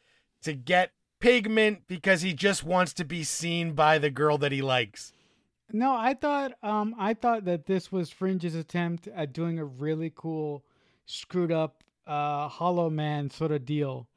to 0.43 0.53
get 0.53 0.93
pigment 1.21 1.83
because 1.87 2.23
he 2.23 2.33
just 2.33 2.65
wants 2.65 2.93
to 2.95 3.05
be 3.05 3.23
seen 3.23 3.73
by 3.73 3.99
the 3.99 4.11
girl 4.11 4.39
that 4.39 4.53
he 4.53 4.63
likes? 4.63 5.13
No, 5.73 5.95
I 5.95 6.15
thought 6.15 6.53
um 6.63 6.95
I 6.99 7.15
thought 7.15 7.45
that 7.45 7.67
this 7.67 7.93
was 7.93 8.11
Fringe's 8.11 8.55
attempt 8.55 9.09
at 9.09 9.33
doing 9.33 9.59
a 9.59 9.65
really 9.65 10.13
cool 10.15 10.65
screwed 11.07 11.53
up 11.53 11.85
uh 12.07 12.49
hollow 12.49 12.91
man 12.91 13.31
sort 13.31 13.53
of 13.53 13.65
deal. 13.65 14.09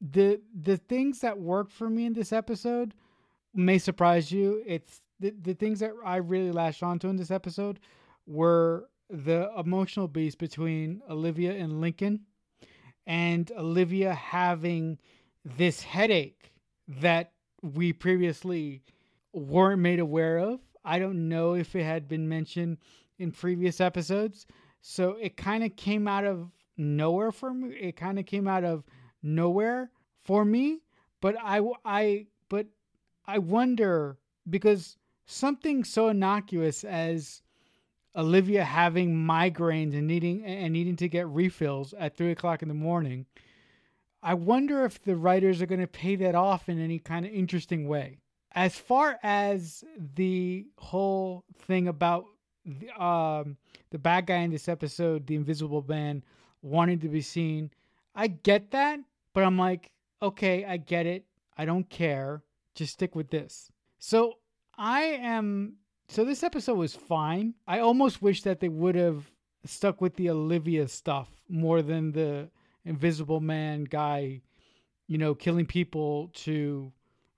The 0.00 0.40
the 0.62 0.76
things 0.76 1.20
that 1.20 1.38
worked 1.38 1.72
for 1.72 1.88
me 1.88 2.06
in 2.06 2.14
this 2.14 2.32
episode 2.32 2.94
may 3.54 3.78
surprise 3.78 4.32
you. 4.32 4.62
It's 4.66 5.00
the, 5.20 5.30
the 5.42 5.54
things 5.54 5.80
that 5.80 5.92
I 6.04 6.16
really 6.16 6.52
latched 6.52 6.82
onto 6.82 7.08
in 7.08 7.16
this 7.16 7.30
episode 7.30 7.80
were 8.26 8.88
the 9.10 9.50
emotional 9.58 10.06
beats 10.06 10.36
between 10.36 11.00
Olivia 11.10 11.52
and 11.52 11.80
Lincoln, 11.80 12.20
and 13.06 13.50
Olivia 13.56 14.14
having 14.14 14.98
this 15.56 15.82
headache 15.82 16.52
that 16.86 17.32
we 17.62 17.92
previously 17.92 18.82
weren't 19.32 19.80
made 19.80 20.00
aware 20.00 20.38
of. 20.38 20.60
I 20.84 20.98
don't 20.98 21.28
know 21.28 21.54
if 21.54 21.74
it 21.74 21.84
had 21.84 22.08
been 22.08 22.28
mentioned 22.28 22.78
in 23.18 23.32
previous 23.32 23.80
episodes. 23.80 24.46
So 24.80 25.16
it 25.20 25.36
kind 25.36 25.64
of 25.64 25.76
came 25.76 26.06
out 26.06 26.24
of 26.24 26.50
nowhere 26.76 27.32
for 27.32 27.52
me. 27.52 27.74
It 27.74 27.96
kind 27.96 28.18
of 28.18 28.26
came 28.26 28.48
out 28.48 28.64
of 28.64 28.84
nowhere 29.22 29.90
for 30.24 30.44
me. 30.44 30.80
But 31.20 31.36
I, 31.42 31.60
I, 31.84 32.26
but 32.48 32.66
I 33.26 33.38
wonder 33.38 34.18
because 34.48 34.96
something 35.26 35.84
so 35.84 36.08
innocuous 36.08 36.84
as 36.84 37.42
Olivia 38.16 38.64
having 38.64 39.14
migraines 39.14 39.94
and 39.94 40.06
needing 40.06 40.44
and 40.44 40.72
needing 40.72 40.96
to 40.96 41.08
get 41.08 41.28
refills 41.28 41.92
at 41.98 42.16
three 42.16 42.30
o'clock 42.30 42.62
in 42.62 42.68
the 42.68 42.74
morning. 42.74 43.26
I 44.22 44.34
wonder 44.34 44.84
if 44.84 45.02
the 45.02 45.16
writers 45.16 45.62
are 45.62 45.66
going 45.66 45.80
to 45.80 45.86
pay 45.86 46.16
that 46.16 46.34
off 46.34 46.68
in 46.68 46.80
any 46.80 46.98
kind 46.98 47.24
of 47.24 47.32
interesting 47.32 47.86
way. 47.86 48.18
As 48.52 48.76
far 48.76 49.18
as 49.22 49.84
the 50.14 50.66
whole 50.78 51.44
thing 51.66 51.86
about 51.88 52.24
the, 52.64 52.90
um, 53.02 53.56
the 53.90 53.98
bad 53.98 54.26
guy 54.26 54.38
in 54.38 54.50
this 54.50 54.68
episode, 54.68 55.26
the 55.26 55.36
Invisible 55.36 55.84
Man, 55.86 56.24
wanting 56.62 56.98
to 57.00 57.08
be 57.08 57.20
seen, 57.20 57.70
I 58.14 58.26
get 58.26 58.72
that, 58.72 58.98
but 59.32 59.44
I'm 59.44 59.58
like, 59.58 59.92
okay, 60.20 60.64
I 60.64 60.78
get 60.78 61.06
it. 61.06 61.24
I 61.56 61.64
don't 61.64 61.88
care. 61.88 62.42
Just 62.74 62.94
stick 62.94 63.14
with 63.14 63.30
this. 63.30 63.70
So 63.98 64.34
I 64.76 65.02
am. 65.02 65.74
So 66.08 66.24
this 66.24 66.42
episode 66.42 66.78
was 66.78 66.94
fine. 66.94 67.54
I 67.66 67.80
almost 67.80 68.22
wish 68.22 68.42
that 68.42 68.60
they 68.60 68.68
would 68.68 68.94
have 68.94 69.30
stuck 69.64 70.00
with 70.00 70.16
the 70.16 70.30
Olivia 70.30 70.88
stuff 70.88 71.28
more 71.48 71.82
than 71.82 72.12
the 72.12 72.48
invisible 72.88 73.40
man 73.40 73.84
guy, 73.84 74.40
you 75.06 75.18
know, 75.18 75.34
killing 75.34 75.66
people 75.66 76.30
to 76.34 76.92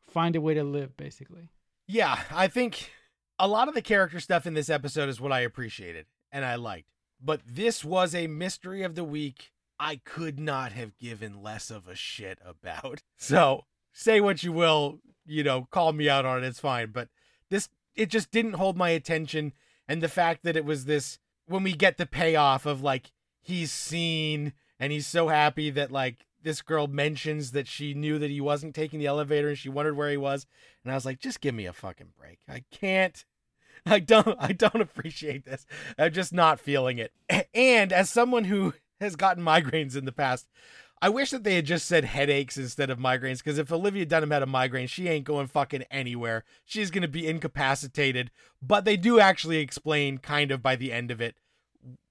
find 0.08 0.36
a 0.36 0.40
way 0.40 0.54
to 0.54 0.64
live, 0.64 0.96
basically. 0.96 1.50
Yeah, 1.86 2.20
I 2.30 2.46
think 2.46 2.90
a 3.38 3.48
lot 3.48 3.68
of 3.68 3.74
the 3.74 3.82
character 3.82 4.20
stuff 4.20 4.46
in 4.46 4.54
this 4.54 4.70
episode 4.70 5.08
is 5.08 5.20
what 5.20 5.32
I 5.32 5.40
appreciated 5.40 6.06
and 6.30 6.44
I 6.44 6.54
liked. 6.54 6.88
But 7.20 7.40
this 7.46 7.84
was 7.84 8.14
a 8.14 8.28
mystery 8.28 8.82
of 8.82 8.94
the 8.94 9.04
week 9.04 9.50
I 9.78 10.00
could 10.04 10.38
not 10.38 10.72
have 10.72 10.98
given 10.98 11.42
less 11.42 11.70
of 11.70 11.88
a 11.88 11.94
shit 11.94 12.38
about. 12.44 13.02
So 13.16 13.64
say 13.92 14.20
what 14.20 14.42
you 14.42 14.50
will, 14.50 15.00
you 15.26 15.42
know, 15.42 15.68
call 15.70 15.92
me 15.92 16.08
out 16.08 16.24
on 16.24 16.42
it, 16.42 16.46
it's 16.46 16.58
fine. 16.58 16.90
But 16.90 17.08
this, 17.50 17.68
it 17.94 18.08
just 18.08 18.30
didn't 18.30 18.54
hold 18.54 18.78
my 18.78 18.90
attention. 18.90 19.52
And 19.86 20.02
the 20.02 20.08
fact 20.08 20.42
that 20.44 20.56
it 20.56 20.64
was 20.64 20.86
this, 20.86 21.18
when 21.46 21.62
we 21.62 21.72
get 21.72 21.98
the 21.98 22.06
payoff 22.06 22.64
of 22.64 22.82
like, 22.82 23.12
he's 23.42 23.70
seen 23.72 24.54
and 24.80 24.90
he's 24.90 25.06
so 25.06 25.28
happy 25.28 25.70
that 25.70 25.92
like 25.92 26.26
this 26.42 26.62
girl 26.62 26.86
mentions 26.86 27.52
that 27.52 27.68
she 27.68 27.94
knew 27.94 28.18
that 28.18 28.30
he 28.30 28.40
wasn't 28.40 28.74
taking 28.74 28.98
the 28.98 29.06
elevator 29.06 29.50
and 29.50 29.58
she 29.58 29.68
wondered 29.68 29.96
where 29.96 30.10
he 30.10 30.16
was. 30.16 30.46
And 30.82 30.90
I 30.90 30.94
was 30.94 31.04
like, 31.04 31.20
just 31.20 31.42
give 31.42 31.54
me 31.54 31.66
a 31.66 31.72
fucking 31.72 32.14
break. 32.18 32.38
I 32.48 32.64
can't. 32.70 33.24
I 33.86 33.98
don't 33.98 34.36
I 34.40 34.52
don't 34.52 34.80
appreciate 34.80 35.44
this. 35.44 35.66
I'm 35.98 36.12
just 36.12 36.32
not 36.32 36.60
feeling 36.60 36.98
it. 36.98 37.12
And 37.54 37.92
as 37.92 38.10
someone 38.10 38.44
who 38.44 38.74
has 39.00 39.16
gotten 39.16 39.44
migraines 39.44 39.96
in 39.96 40.06
the 40.06 40.12
past, 40.12 40.48
I 41.02 41.08
wish 41.08 41.30
that 41.30 41.44
they 41.44 41.54
had 41.54 41.64
just 41.64 41.86
said 41.86 42.04
headaches 42.04 42.58
instead 42.58 42.90
of 42.90 42.98
migraines 42.98 43.38
because 43.38 43.58
if 43.58 43.72
Olivia 43.72 44.04
Dunham 44.04 44.30
had 44.30 44.42
a 44.42 44.46
migraine, 44.46 44.86
she 44.86 45.08
ain't 45.08 45.24
going 45.24 45.46
fucking 45.46 45.84
anywhere. 45.90 46.44
She's 46.64 46.90
going 46.90 47.02
to 47.02 47.08
be 47.08 47.26
incapacitated. 47.26 48.30
But 48.60 48.84
they 48.84 48.98
do 48.98 49.18
actually 49.18 49.58
explain 49.58 50.18
kind 50.18 50.50
of 50.50 50.62
by 50.62 50.76
the 50.76 50.92
end 50.92 51.10
of 51.10 51.20
it 51.20 51.36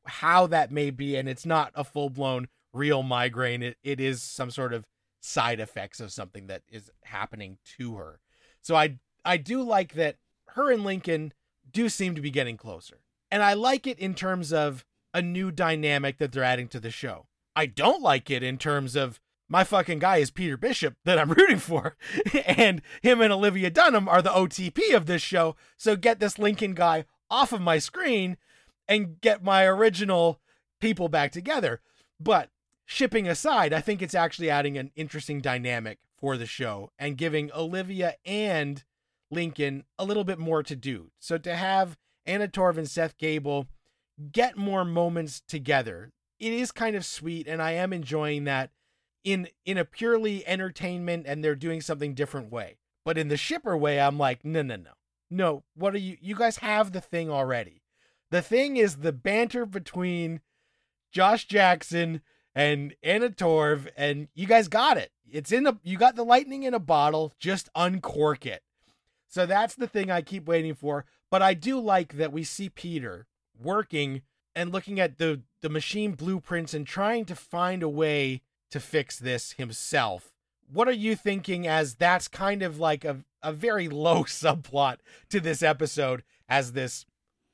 how 0.06 0.48
that 0.48 0.72
may 0.72 0.90
be 0.90 1.16
and 1.16 1.30
it's 1.30 1.46
not 1.46 1.72
a 1.76 1.84
full-blown 1.84 2.48
real 2.74 3.04
migraine. 3.04 3.64
It, 3.64 3.78
it 3.84 4.00
is 4.00 4.22
some 4.22 4.52
sort 4.52 4.74
of 4.74 4.86
side 5.22 5.60
effects 5.60 6.00
of 6.00 6.12
something 6.12 6.48
that 6.48 6.64
is 6.70 6.90
happening 7.04 7.58
to 7.78 7.96
her. 7.96 8.20
So 8.62 8.76
I 8.76 9.00
I 9.26 9.38
do 9.38 9.62
like 9.62 9.94
that 9.94 10.18
her 10.50 10.72
and 10.72 10.84
Lincoln 10.84 11.34
do 11.70 11.90
seem 11.90 12.16
to 12.16 12.22
be 12.22 12.32
getting 12.32 12.58
closer. 12.58 13.02
And 13.32 13.44
I 13.44 13.54
like 13.54 13.86
it 13.86 14.00
in 14.00 14.16
terms 14.16 14.52
of 14.52 14.86
a 15.14 15.22
new 15.22 15.52
dynamic 15.52 16.18
that 16.18 16.32
they're 16.32 16.44
adding 16.44 16.68
to 16.70 16.80
the 16.80 16.92
show. 16.92 17.28
I 17.56 17.66
don't 17.66 18.02
like 18.02 18.30
it 18.30 18.44
in 18.44 18.58
terms 18.58 18.96
of 18.96 19.20
my 19.48 19.64
fucking 19.64 20.00
guy 20.00 20.18
is 20.18 20.32
Peter 20.32 20.58
Bishop 20.58 20.96
that 21.06 21.18
I'm 21.18 21.32
rooting 21.34 21.58
for. 21.58 21.98
and 22.46 22.82
him 23.02 23.22
and 23.22 23.34
Olivia 23.34 23.70
Dunham 23.70 24.08
are 24.08 24.22
the 24.22 24.30
OTP 24.30 24.96
of 24.96 25.06
this 25.06 25.22
show. 25.22 25.56
So 25.78 25.96
get 25.96 26.20
this 26.20 26.40
Lincoln 26.40 26.74
guy 26.74 27.06
off 27.30 27.52
of 27.52 27.62
my 27.62 27.80
screen 27.80 28.38
and 28.88 29.20
get 29.22 29.44
my 29.44 29.66
original 29.66 30.40
people 30.80 31.10
back 31.10 31.32
together. 31.32 31.82
But 32.20 32.50
shipping 32.90 33.28
aside, 33.28 33.72
I 33.72 33.82
think 33.82 34.02
it's 34.02 34.16
actually 34.16 34.50
adding 34.50 34.76
an 34.76 34.90
interesting 34.96 35.42
dynamic 35.42 36.00
for 36.18 36.38
the 36.38 36.48
show 36.48 36.92
and 36.98 37.18
giving 37.18 37.52
Olivia 37.54 38.16
and 38.26 38.84
Lincoln 39.30 39.84
a 40.00 40.04
little 40.04 40.24
bit 40.24 40.40
more 40.40 40.64
to 40.64 40.76
do. 40.76 41.12
So 41.20 41.38
to 41.38 41.56
have 41.56 42.00
Anna 42.26 42.48
Torv 42.48 42.80
and 42.80 42.90
Seth 42.90 43.16
Gabel 43.20 43.68
get 44.32 44.58
more 44.58 44.84
moments 44.84 45.40
together, 45.48 46.10
it 46.40 46.52
is 46.52 46.72
kind 46.72 46.96
of 46.96 47.06
sweet, 47.06 47.48
and 47.48 47.62
I 47.62 47.74
am 47.74 47.94
enjoying 47.94 48.46
that 48.46 48.72
in 49.24 49.50
in 49.66 49.78
a 49.78 49.86
purely 49.86 50.48
entertainment 50.48 51.26
and 51.28 51.44
they're 51.44 51.56
doing 51.56 51.82
something 51.82 52.16
different 52.16 52.52
way. 52.52 52.80
But 53.06 53.20
in 53.20 53.28
the 53.28 53.38
shipper 53.38 53.78
way, 53.78 54.00
I'm 54.00 54.18
like, 54.18 54.44
no, 54.44 54.64
no, 54.64 54.78
no, 54.78 54.94
no. 55.30 55.64
What 55.76 55.94
are 55.94 56.00
you? 56.00 56.18
You 56.20 56.34
guys 56.34 56.58
have 56.58 56.92
the 56.92 57.02
thing 57.02 57.30
already. 57.30 57.84
The 58.32 58.42
thing 58.42 58.78
is 58.78 58.98
the 58.98 59.14
banter 59.14 59.68
between 59.68 60.42
Josh 61.12 61.46
Jackson 61.46 62.22
and 62.56 62.96
Anna 63.04 63.30
Torv, 63.30 63.88
and 63.96 64.28
you 64.34 64.48
guys 64.48 64.68
got 64.68 64.98
it. 64.98 65.12
It's 65.32 65.52
in 65.52 65.64
the 65.64 65.78
you 65.84 65.98
got 65.98 66.16
the 66.16 66.24
lightning 66.24 66.64
in 66.64 66.74
a 66.74 66.80
bottle. 66.80 67.34
Just 67.40 67.70
uncork 67.76 68.46
it. 68.46 68.64
So 69.28 69.46
that's 69.46 69.76
the 69.76 69.88
thing 69.88 70.10
I 70.10 70.22
keep 70.22 70.48
waiting 70.48 70.74
for. 70.74 71.06
But 71.30 71.42
I 71.42 71.54
do 71.54 71.80
like 71.80 72.14
that 72.18 72.34
we 72.34 72.44
see 72.44 72.70
Peter 72.70 73.28
working 73.58 74.24
and 74.56 74.72
looking 74.72 75.00
at 75.00 75.18
the 75.18 75.42
the 75.62 75.70
machine 75.70 76.14
blueprints 76.14 76.74
and 76.74 76.88
trying 76.88 77.26
to 77.26 77.36
find 77.36 77.84
a 77.84 77.90
way 77.90 78.42
to 78.72 78.80
fix 78.80 79.18
this 79.18 79.54
himself. 79.54 80.32
What 80.72 80.88
are 80.88 80.92
you 80.92 81.16
thinking 81.16 81.68
as 81.68 81.96
that's 81.96 82.28
kind 82.28 82.62
of 82.62 82.80
like 82.80 83.04
a, 83.04 83.24
a 83.42 83.52
very 83.52 83.88
low 83.90 84.24
subplot 84.24 84.98
to 85.30 85.40
this 85.40 85.64
episode 85.64 86.24
as 86.48 86.74
this 86.74 87.06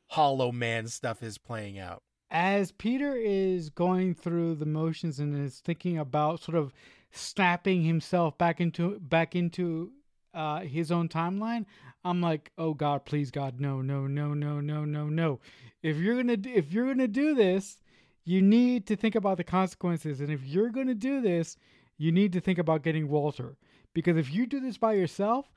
hollow 0.10 0.52
man 0.52 0.88
stuff 0.88 1.24
is 1.24 1.38
playing 1.38 1.80
out? 1.80 2.04
As 2.32 2.72
Peter 2.72 3.16
is 3.16 3.70
going 3.70 4.16
through 4.16 4.56
the 4.56 4.66
motions 4.66 5.20
and 5.20 5.38
is 5.38 5.60
thinking 5.60 5.98
about 5.98 6.42
sort 6.42 6.58
of 6.58 6.74
snapping 7.12 7.84
himself 7.84 8.38
back 8.38 8.60
into 8.60 9.00
back 9.00 9.36
into 9.36 9.92
uh, 10.34 10.62
his 10.62 10.92
own 10.92 11.08
timeline, 11.08 11.66
I'm 12.04 12.22
like, 12.22 12.52
oh 12.58 12.74
God, 12.74 13.06
please 13.06 13.32
God, 13.32 13.60
no, 13.60 13.82
no, 13.82 14.06
no, 14.06 14.34
no, 14.34 14.60
no, 14.60 14.86
no, 14.86 15.08
no. 15.08 15.40
If 15.82 15.98
you're 15.98 16.16
gonna 16.16 16.38
if 16.44 16.74
you're 16.74 16.88
gonna 16.88 17.08
do 17.08 17.36
this, 17.36 17.78
you 18.26 18.42
need 18.42 18.86
to 18.88 18.96
think 18.96 19.16
about 19.16 19.38
the 19.38 19.44
consequences. 19.44 20.20
And 20.20 20.30
if 20.30 20.44
you're 20.44 20.72
gonna 20.72 20.96
do 20.96 21.22
this, 21.22 21.58
you 21.98 22.12
need 22.12 22.34
to 22.34 22.42
think 22.42 22.60
about 22.60 22.84
getting 22.84 23.08
Walter. 23.08 23.58
Because 23.94 24.18
if 24.18 24.34
you 24.34 24.46
do 24.46 24.60
this 24.60 24.78
by 24.78 24.94
yourself, 24.94 25.54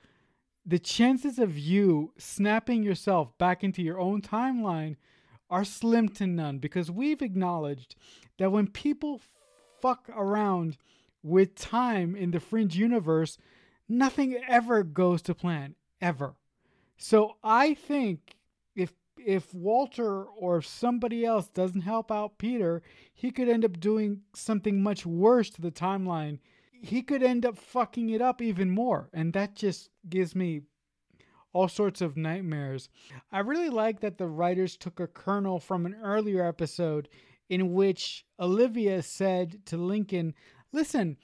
the 0.64 0.78
chances 0.78 1.38
of 1.38 1.58
you 1.58 2.12
snapping 2.18 2.82
yourself 2.82 3.36
back 3.38 3.64
into 3.64 3.82
your 3.82 3.98
own 3.98 4.22
timeline 4.22 4.96
are 5.50 5.64
slim 5.64 6.08
to 6.10 6.26
none. 6.26 6.58
Because 6.58 6.90
we've 6.90 7.22
acknowledged 7.22 7.94
that 8.38 8.52
when 8.52 8.68
people 8.68 9.20
fuck 9.80 10.08
around 10.14 10.76
with 11.22 11.54
time 11.54 12.14
in 12.14 12.30
the 12.30 12.40
fringe 12.40 12.76
universe, 12.76 13.38
nothing 13.88 14.38
ever 14.48 14.82
goes 14.82 15.22
to 15.22 15.34
plan 15.34 15.74
ever. 16.00 16.34
So 16.96 17.36
I 17.42 17.74
think 17.74 18.36
if 18.74 18.92
if 19.24 19.52
Walter 19.52 20.24
or 20.24 20.62
somebody 20.62 21.24
else 21.24 21.48
doesn't 21.48 21.82
help 21.82 22.10
out 22.12 22.38
Peter, 22.38 22.82
he 23.12 23.30
could 23.30 23.48
end 23.48 23.64
up 23.64 23.80
doing 23.80 24.22
something 24.34 24.82
much 24.82 25.04
worse 25.04 25.50
to 25.50 25.60
the 25.60 25.70
timeline. 25.70 26.38
He 26.80 27.02
could 27.02 27.22
end 27.22 27.44
up 27.44 27.58
fucking 27.58 28.10
it 28.10 28.22
up 28.22 28.40
even 28.40 28.70
more, 28.70 29.10
and 29.12 29.32
that 29.32 29.56
just 29.56 29.90
gives 30.08 30.36
me 30.36 30.62
all 31.52 31.68
sorts 31.68 32.00
of 32.00 32.16
nightmares. 32.16 32.88
I 33.32 33.40
really 33.40 33.70
like 33.70 34.00
that 34.00 34.18
the 34.18 34.26
writers 34.26 34.76
took 34.76 35.00
a 35.00 35.06
kernel 35.06 35.58
from 35.60 35.86
an 35.86 35.96
earlier 36.02 36.44
episode 36.44 37.08
in 37.48 37.72
which 37.72 38.26
Olivia 38.38 39.02
said 39.02 39.64
to 39.66 39.76
Lincoln, 39.76 40.34
"Listen, 40.72 41.16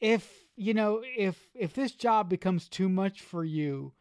if 0.00 0.44
you 0.56 0.74
know 0.74 1.02
if 1.16 1.48
if 1.54 1.74
this 1.74 1.92
job 1.92 2.28
becomes 2.28 2.68
too 2.68 2.88
much 2.88 3.20
for 3.20 3.44
you 3.44 3.92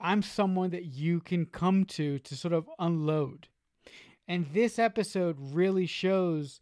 i'm 0.00 0.22
someone 0.22 0.70
that 0.70 0.84
you 0.84 1.20
can 1.20 1.46
come 1.46 1.84
to 1.84 2.18
to 2.20 2.36
sort 2.36 2.54
of 2.54 2.68
unload 2.78 3.48
and 4.26 4.46
this 4.52 4.78
episode 4.78 5.36
really 5.38 5.86
shows 5.86 6.60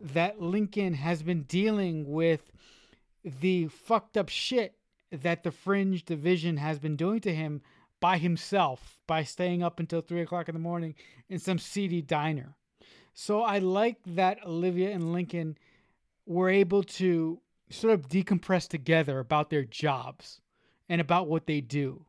that 0.00 0.40
lincoln 0.40 0.94
has 0.94 1.22
been 1.22 1.42
dealing 1.42 2.10
with 2.10 2.52
the 3.24 3.66
fucked 3.68 4.16
up 4.16 4.28
shit 4.28 4.76
that 5.12 5.42
the 5.42 5.50
fringe 5.50 6.04
division 6.04 6.56
has 6.56 6.78
been 6.78 6.96
doing 6.96 7.20
to 7.20 7.34
him 7.34 7.60
by 8.00 8.18
himself 8.18 8.98
by 9.06 9.22
staying 9.22 9.62
up 9.62 9.78
until 9.78 10.00
three 10.00 10.22
o'clock 10.22 10.48
in 10.48 10.54
the 10.54 10.58
morning 10.58 10.94
in 11.28 11.38
some 11.38 11.58
seedy 11.58 12.02
diner 12.02 12.56
so 13.14 13.42
i 13.42 13.58
like 13.58 13.98
that 14.06 14.44
olivia 14.44 14.90
and 14.90 15.12
lincoln 15.12 15.56
were 16.26 16.48
able 16.48 16.82
to 16.82 17.40
sort 17.70 17.94
of 17.94 18.08
decompress 18.08 18.68
together 18.68 19.18
about 19.18 19.50
their 19.50 19.64
jobs 19.64 20.40
and 20.88 21.00
about 21.00 21.28
what 21.28 21.46
they 21.46 21.60
do. 21.60 22.04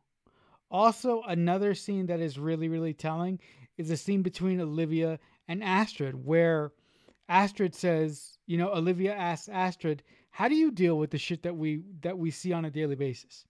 Also, 0.70 1.22
another 1.22 1.74
scene 1.74 2.06
that 2.06 2.20
is 2.20 2.38
really, 2.38 2.68
really 2.68 2.94
telling 2.94 3.38
is 3.76 3.90
a 3.90 3.96
scene 3.96 4.22
between 4.22 4.60
Olivia 4.60 5.18
and 5.48 5.62
Astrid, 5.62 6.24
where 6.24 6.72
Astrid 7.28 7.74
says, 7.74 8.38
you 8.46 8.58
know, 8.58 8.72
Olivia 8.72 9.14
asks 9.14 9.48
Astrid, 9.48 10.02
"How 10.34 10.48
do 10.48 10.56
you 10.56 10.72
deal 10.72 10.98
with 10.98 11.10
the 11.10 11.18
shit 11.18 11.44
that 11.44 11.56
we 11.56 11.82
that 12.00 12.18
we 12.18 12.32
see 12.32 12.52
on 12.52 12.64
a 12.64 12.70
daily 12.70 12.96
basis?" 12.96 13.46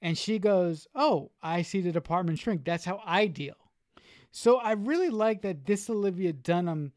And 0.00 0.16
she 0.16 0.38
goes, 0.38 0.86
"Oh, 0.94 1.32
I 1.42 1.60
see 1.60 1.82
the 1.82 1.92
department 1.92 2.38
shrink. 2.38 2.64
That's 2.64 2.86
how 2.86 3.02
I 3.04 3.26
deal." 3.26 3.56
So 4.30 4.56
I 4.56 4.72
really 4.72 5.10
like 5.10 5.42
that 5.42 5.66
this 5.66 5.90
Olivia 5.90 6.32
Dunham 6.32 6.92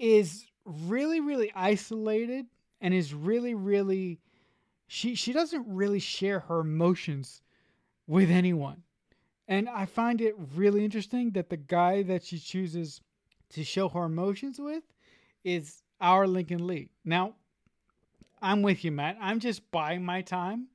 is 0.00 0.46
really, 0.64 1.20
really 1.20 1.52
isolated 1.54 2.46
and 2.80 2.92
is 2.92 3.14
really 3.14 3.54
really 3.54 4.18
she 4.88 5.14
she 5.14 5.32
doesn't 5.32 5.64
really 5.68 6.00
share 6.00 6.40
her 6.40 6.58
emotions 6.60 7.42
with 8.08 8.30
anyone. 8.30 8.82
And 9.46 9.68
I 9.68 9.86
find 9.86 10.20
it 10.20 10.34
really 10.56 10.84
interesting 10.84 11.30
that 11.32 11.50
the 11.50 11.56
guy 11.56 12.02
that 12.02 12.24
she 12.24 12.40
chooses 12.40 13.00
to 13.50 13.62
show 13.62 13.88
her 13.88 14.04
emotions 14.06 14.58
with 14.58 14.82
is 15.44 15.84
our 16.00 16.26
Lincoln 16.26 16.66
Lee. 16.66 16.88
Now, 17.04 17.36
I'm 18.42 18.62
with 18.62 18.84
you, 18.84 18.92
Matt. 18.92 19.18
I'm 19.20 19.40
just 19.40 19.70
buying 19.70 20.04
my 20.04 20.22
time 20.22 20.68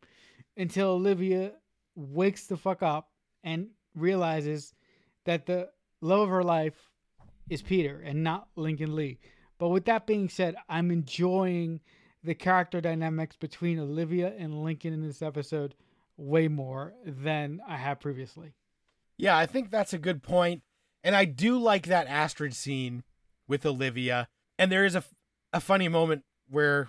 until 0.58 0.89
Olivia 0.89 1.54
wakes 1.95 2.47
the 2.47 2.58
fuck 2.58 2.84
up 2.84 3.10
and 3.43 3.69
realizes 3.95 4.73
that 5.25 5.45
the 5.45 5.69
love 6.01 6.21
of 6.21 6.30
her 6.30 6.43
life 6.43 6.89
is 7.49 7.62
Peter 7.62 8.01
and 8.04 8.23
not 8.23 8.47
Lincoln 8.56 8.95
Lee. 8.95 9.19
But 9.58 9.69
with 9.69 9.86
that 9.86 10.06
being 10.06 10.30
said, 10.30 10.56
I'm 10.67 10.91
enjoying 10.91 11.80
the 12.23 12.36
character 12.36 12.82
dynamics 12.82 13.36
between 13.36 13.80
Olivia 13.80 14.34
and 14.38 14.63
Lincoln 14.63 14.93
in 14.93 15.06
this 15.06 15.21
episode 15.21 15.75
way 16.17 16.47
more 16.47 16.93
than 17.06 17.62
I 17.67 17.78
have 17.78 17.99
previously. 17.99 18.54
Yeah, 19.17 19.38
I 19.38 19.45
think 19.45 19.69
that's 19.69 19.93
a 19.93 19.97
good 19.97 20.23
point. 20.23 20.62
And 21.04 21.15
I 21.15 21.25
do 21.25 21.58
like 21.58 21.88
that 21.88 22.08
Astrid 22.08 22.56
scene 22.56 23.04
with 23.47 23.65
Olivia. 23.65 24.28
And 24.58 24.71
there 24.71 24.86
is 24.86 24.95
a, 24.95 25.04
a 25.54 25.60
funny 25.60 25.88
moment 25.88 26.23
where 26.49 26.88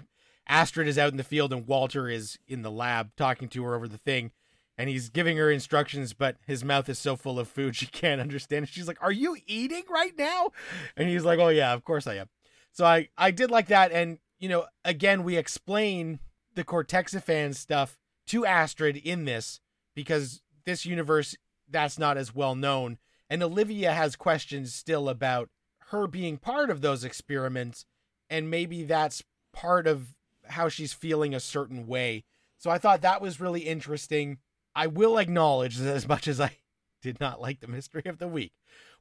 Astrid 0.49 0.89
is 0.89 0.99
out 0.99 1.11
in 1.11 1.17
the 1.17 1.25
field 1.25 1.53
and 1.53 1.67
Walter 1.67 2.09
is 2.09 2.39
in 2.47 2.63
the 2.63 2.71
lab 2.71 3.15
talking 3.17 3.49
to 3.49 3.65
her 3.65 3.75
over 3.75 3.89
the 3.89 3.99
thing. 3.99 4.33
And 4.79 4.91
he's 4.91 5.09
giving 5.09 5.39
her 5.39 5.51
instructions, 5.51 6.13
but 6.13 6.37
his 6.47 6.63
mouth 6.63 6.89
is 6.89 6.99
so 6.99 7.17
full 7.17 7.39
of 7.39 7.49
food 7.49 7.75
she 7.77 7.87
can't 7.87 8.21
understand. 8.21 8.69
She's 8.69 8.89
like, 8.89 9.03
Are 9.03 9.13
you 9.13 9.37
eating 9.47 9.85
right 9.89 10.13
now? 10.17 10.51
And 10.97 11.09
he's 11.09 11.25
like, 11.25 11.39
Oh, 11.39 11.49
yeah, 11.49 11.73
of 11.73 11.85
course 11.85 12.07
I 12.07 12.17
am. 12.17 12.29
So 12.73 12.85
I, 12.85 13.09
I 13.17 13.31
did 13.31 13.51
like 13.51 13.69
that. 13.69 13.91
And, 13.91 14.19
you 14.39 14.49
know, 14.49 14.67
again, 14.85 15.25
we 15.25 15.37
explain 15.37 16.21
the 16.55 16.65
Cortexiphan 16.65 17.55
stuff 17.55 17.97
to 18.27 18.45
Astrid 18.45 18.97
in 18.97 19.25
this 19.25 19.61
because 19.95 20.43
this 20.65 20.85
universe, 20.85 21.37
that's 21.69 21.99
not 21.99 22.19
as 22.19 22.35
well 22.35 22.55
known. 22.55 22.99
And 23.31 23.43
Olivia 23.43 23.93
has 23.93 24.15
questions 24.15 24.75
still 24.75 25.09
about 25.09 25.49
her 25.91 26.07
being 26.07 26.37
part 26.37 26.71
of 26.71 26.81
those 26.81 27.03
experiments. 27.03 27.87
And 28.29 28.51
maybe 28.51 28.83
that's 28.83 29.23
part 29.53 29.87
of 29.87 30.15
how 30.49 30.69
she's 30.69 30.93
feeling 30.93 31.35
a 31.35 31.41
certain 31.41 31.87
way. 31.87 32.25
So 32.59 32.71
I 32.71 32.79
thought 32.79 33.03
that 33.03 33.21
was 33.21 33.41
really 33.41 33.63
interesting. 33.63 34.39
I 34.75 34.87
will 34.87 35.19
acknowledge 35.19 35.77
that 35.79 35.95
as 35.95 36.09
much 36.09 36.29
as 36.29 36.41
I 36.41 36.59
did 37.03 37.21
not 37.21 37.41
like 37.41 37.61
the 37.61 37.69
mystery 37.69 38.03
of 38.07 38.19
the 38.19 38.29
week, 38.29 38.53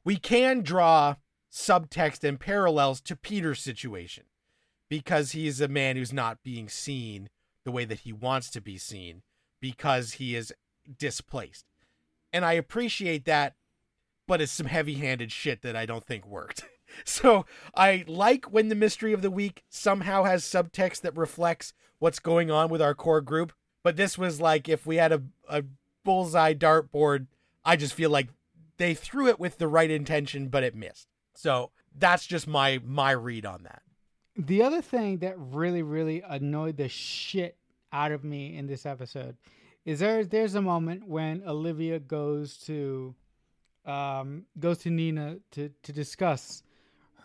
we 0.04 0.16
can 0.16 0.62
draw 0.62 1.16
subtext 1.52 2.22
and 2.22 2.38
parallels 2.38 3.00
to 3.00 3.16
Peter's 3.16 3.60
situation 3.60 4.24
because 4.88 5.32
he 5.32 5.46
is 5.46 5.60
a 5.60 5.68
man 5.68 5.96
who's 5.96 6.12
not 6.12 6.42
being 6.42 6.68
seen 6.68 7.28
the 7.64 7.72
way 7.72 7.84
that 7.84 8.00
he 8.00 8.12
wants 8.12 8.50
to 8.50 8.60
be 8.60 8.78
seen 8.78 9.22
because 9.60 10.14
he 10.14 10.36
is 10.36 10.52
displaced. 10.98 11.64
And 12.32 12.44
I 12.44 12.52
appreciate 12.52 13.24
that, 13.24 13.54
but 14.28 14.40
it's 14.40 14.52
some 14.52 14.66
heavy 14.66 14.94
handed 14.94 15.32
shit 15.32 15.62
that 15.62 15.74
I 15.74 15.86
don't 15.86 16.04
think 16.04 16.26
worked. 16.26 16.64
so 17.04 17.46
I 17.74 18.04
like 18.06 18.46
when 18.46 18.68
the 18.68 18.74
mystery 18.74 19.12
of 19.12 19.22
the 19.22 19.30
week 19.30 19.64
somehow 19.68 20.24
has 20.24 20.44
subtext 20.44 21.00
that 21.02 21.16
reflects 21.16 21.72
what's 21.98 22.18
going 22.18 22.50
on 22.50 22.68
with 22.68 22.82
our 22.82 22.94
core 22.94 23.20
group. 23.20 23.52
But 23.82 23.96
this 23.96 24.18
was 24.18 24.40
like 24.40 24.68
if 24.68 24.86
we 24.86 24.96
had 24.96 25.12
a, 25.12 25.22
a 25.48 25.64
bullseye 26.04 26.54
dartboard, 26.54 27.26
I 27.64 27.76
just 27.76 27.94
feel 27.94 28.10
like 28.10 28.28
they 28.78 28.94
threw 28.94 29.28
it 29.28 29.38
with 29.38 29.58
the 29.58 29.68
right 29.68 29.90
intention, 29.90 30.48
but 30.48 30.62
it 30.62 30.74
missed. 30.74 31.08
So 31.34 31.70
that's 31.96 32.26
just 32.26 32.46
my 32.46 32.80
my 32.84 33.12
read 33.12 33.46
on 33.46 33.62
that. 33.64 33.82
The 34.36 34.62
other 34.62 34.82
thing 34.82 35.18
that 35.18 35.34
really, 35.38 35.82
really 35.82 36.22
annoyed 36.26 36.76
the 36.76 36.88
shit 36.88 37.56
out 37.92 38.12
of 38.12 38.24
me 38.24 38.56
in 38.56 38.66
this 38.66 38.84
episode 38.84 39.36
is 39.84 40.00
there 40.00 40.24
there's 40.24 40.54
a 40.54 40.60
moment 40.60 41.06
when 41.06 41.42
Olivia 41.46 41.98
goes 41.98 42.58
to 42.58 43.14
um, 43.86 44.44
goes 44.58 44.78
to 44.78 44.90
Nina 44.90 45.38
to 45.52 45.70
to 45.82 45.92
discuss 45.92 46.62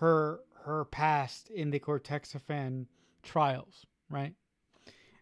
her 0.01 0.41
her 0.63 0.85
past 0.85 1.49
in 1.51 1.69
the 1.69 1.79
Cortexiphan 1.79 2.87
trials, 3.23 3.85
right? 4.09 4.33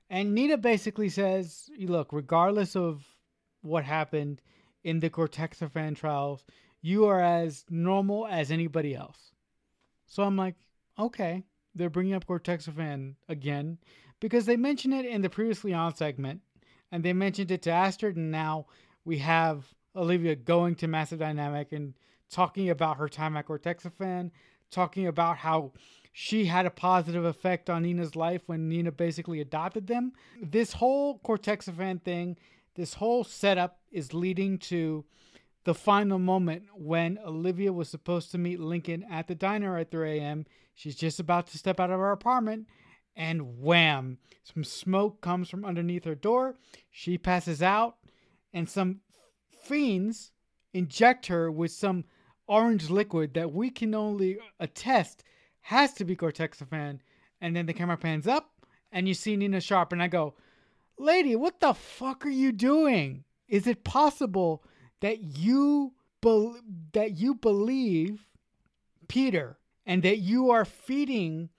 And 0.09 0.33
Nina 0.33 0.57
basically 0.57 1.09
says, 1.09 1.69
"Look, 1.77 2.11
regardless 2.13 2.75
of 2.75 3.05
what 3.61 3.83
happened 3.83 4.41
in 4.83 5.01
the 5.01 5.09
Cortexiphan 5.09 5.95
trials, 5.95 6.45
you 6.81 7.05
are 7.05 7.21
as 7.21 7.65
normal 7.69 8.25
as 8.25 8.51
anybody 8.51 8.95
else." 8.95 9.33
So 10.07 10.23
I'm 10.23 10.37
like, 10.37 10.55
okay, 10.97 11.43
they're 11.75 11.89
bringing 11.89 12.13
up 12.13 12.25
Cortexiphan 12.25 13.15
again 13.27 13.77
because 14.19 14.45
they 14.45 14.57
mentioned 14.57 14.93
it 14.93 15.05
in 15.05 15.21
the 15.21 15.29
previously 15.29 15.73
on 15.73 15.93
segment, 15.95 16.41
and 16.91 17.03
they 17.03 17.13
mentioned 17.13 17.51
it 17.51 17.61
to 17.63 17.71
Astrid, 17.71 18.15
and 18.15 18.31
now 18.31 18.65
we 19.03 19.19
have 19.19 19.75
Olivia 19.95 20.35
going 20.35 20.75
to 20.75 20.87
Massive 20.87 21.19
Dynamic 21.19 21.73
and 21.73 21.95
talking 22.29 22.69
about 22.69 22.97
her 22.97 23.09
time 23.09 23.35
at 23.35 23.47
Cortexiphan, 23.47 24.31
talking 24.69 25.07
about 25.07 25.37
how 25.37 25.71
she 26.11 26.45
had 26.45 26.65
a 26.65 26.71
positive 26.71 27.23
effect 27.25 27.69
on 27.69 27.83
Nina's 27.83 28.15
life 28.15 28.41
when 28.45 28.67
Nina 28.67 28.91
basically 28.91 29.39
adopted 29.39 29.87
them. 29.87 30.13
This 30.41 30.73
whole 30.73 31.19
Cortexiphan 31.19 32.01
thing, 32.01 32.37
this 32.75 32.95
whole 32.95 33.23
setup 33.23 33.79
is 33.91 34.13
leading 34.13 34.57
to 34.59 35.05
the 35.63 35.73
final 35.73 36.19
moment 36.19 36.63
when 36.73 37.19
Olivia 37.25 37.71
was 37.71 37.89
supposed 37.89 38.31
to 38.31 38.37
meet 38.37 38.59
Lincoln 38.59 39.05
at 39.09 39.27
the 39.27 39.35
diner 39.35 39.77
at 39.77 39.91
3 39.91 40.19
a.m. 40.19 40.45
She's 40.73 40.95
just 40.95 41.19
about 41.19 41.47
to 41.47 41.57
step 41.57 41.79
out 41.79 41.91
of 41.91 41.99
her 41.99 42.11
apartment, 42.11 42.67
and 43.15 43.59
wham! 43.59 44.17
Some 44.43 44.63
smoke 44.63 45.21
comes 45.21 45.49
from 45.49 45.65
underneath 45.65 46.05
her 46.05 46.15
door. 46.15 46.55
She 46.89 47.17
passes 47.17 47.61
out, 47.61 47.97
and 48.53 48.69
some 48.69 49.01
fiends 49.61 50.31
inject 50.73 51.27
her 51.27 51.51
with 51.51 51.71
some 51.71 52.05
orange 52.49 52.89
liquid 52.89 53.35
that 53.35 53.53
we 53.53 53.69
can 53.69 53.95
only 53.95 54.39
attest 54.59 55.23
has 55.61 55.93
to 55.93 56.03
be 56.03 56.15
Cortexiphan. 56.15 56.99
And 57.39 57.55
then 57.55 57.67
the 57.67 57.73
camera 57.73 57.95
pans 57.95 58.27
up, 58.27 58.49
and 58.91 59.07
you 59.07 59.13
see 59.13 59.37
Nina 59.37 59.61
Sharp, 59.61 59.93
and 59.93 60.03
I 60.03 60.07
go, 60.07 60.33
Lady, 60.97 61.37
what 61.37 61.61
the 61.61 61.73
fuck 61.73 62.25
are 62.25 62.29
you 62.29 62.51
doing? 62.51 63.23
Is 63.47 63.67
it 63.67 63.85
possible 63.85 64.63
that 64.99 65.37
you 65.37 65.93
be- 66.21 66.59
that 66.91 67.17
you 67.17 67.35
believe 67.35 68.25
Peter 69.07 69.57
and 69.85 70.03
that 70.03 70.17
you 70.17 70.51
are 70.51 70.65
feeding 70.65 71.49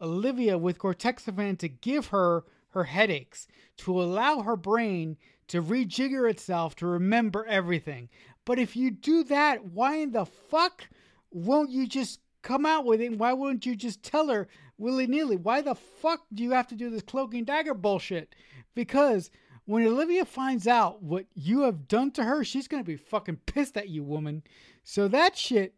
Olivia 0.00 0.58
with 0.58 0.78
Cortexiphan 0.78 1.58
to 1.58 1.68
give 1.68 2.08
her 2.08 2.44
her 2.70 2.84
headaches, 2.84 3.48
to 3.78 4.00
allow 4.00 4.42
her 4.42 4.56
brain 4.56 5.16
to 5.48 5.62
rejigger 5.62 6.30
itself 6.30 6.76
to 6.76 6.86
remember 6.86 7.44
everything. 7.46 8.08
But 8.44 8.58
if 8.58 8.76
you 8.76 8.90
do 8.90 9.24
that, 9.24 9.64
why 9.66 9.96
in 9.96 10.12
the 10.12 10.24
fuck 10.24 10.88
won't 11.30 11.70
you 11.70 11.86
just 11.86 12.20
come 12.42 12.66
out 12.66 12.84
with 12.84 13.00
it? 13.00 13.16
Why 13.18 13.32
wouldn't 13.32 13.66
you 13.66 13.76
just 13.76 14.02
tell 14.02 14.28
her 14.28 14.48
willy 14.78 15.06
nilly? 15.06 15.36
Why 15.36 15.60
the 15.60 15.74
fuck 15.74 16.22
do 16.32 16.42
you 16.42 16.52
have 16.52 16.68
to 16.68 16.74
do 16.74 16.90
this 16.90 17.02
cloak 17.02 17.34
and 17.34 17.46
dagger 17.46 17.74
bullshit? 17.74 18.34
Because 18.74 19.30
when 19.66 19.86
Olivia 19.86 20.24
finds 20.24 20.66
out 20.66 21.02
what 21.02 21.26
you 21.34 21.60
have 21.62 21.86
done 21.86 22.10
to 22.12 22.24
her, 22.24 22.42
she's 22.44 22.68
gonna 22.68 22.82
be 22.82 22.96
fucking 22.96 23.40
pissed 23.46 23.76
at 23.76 23.88
you, 23.88 24.02
woman. 24.02 24.42
So 24.82 25.06
that 25.08 25.36
shit 25.36 25.74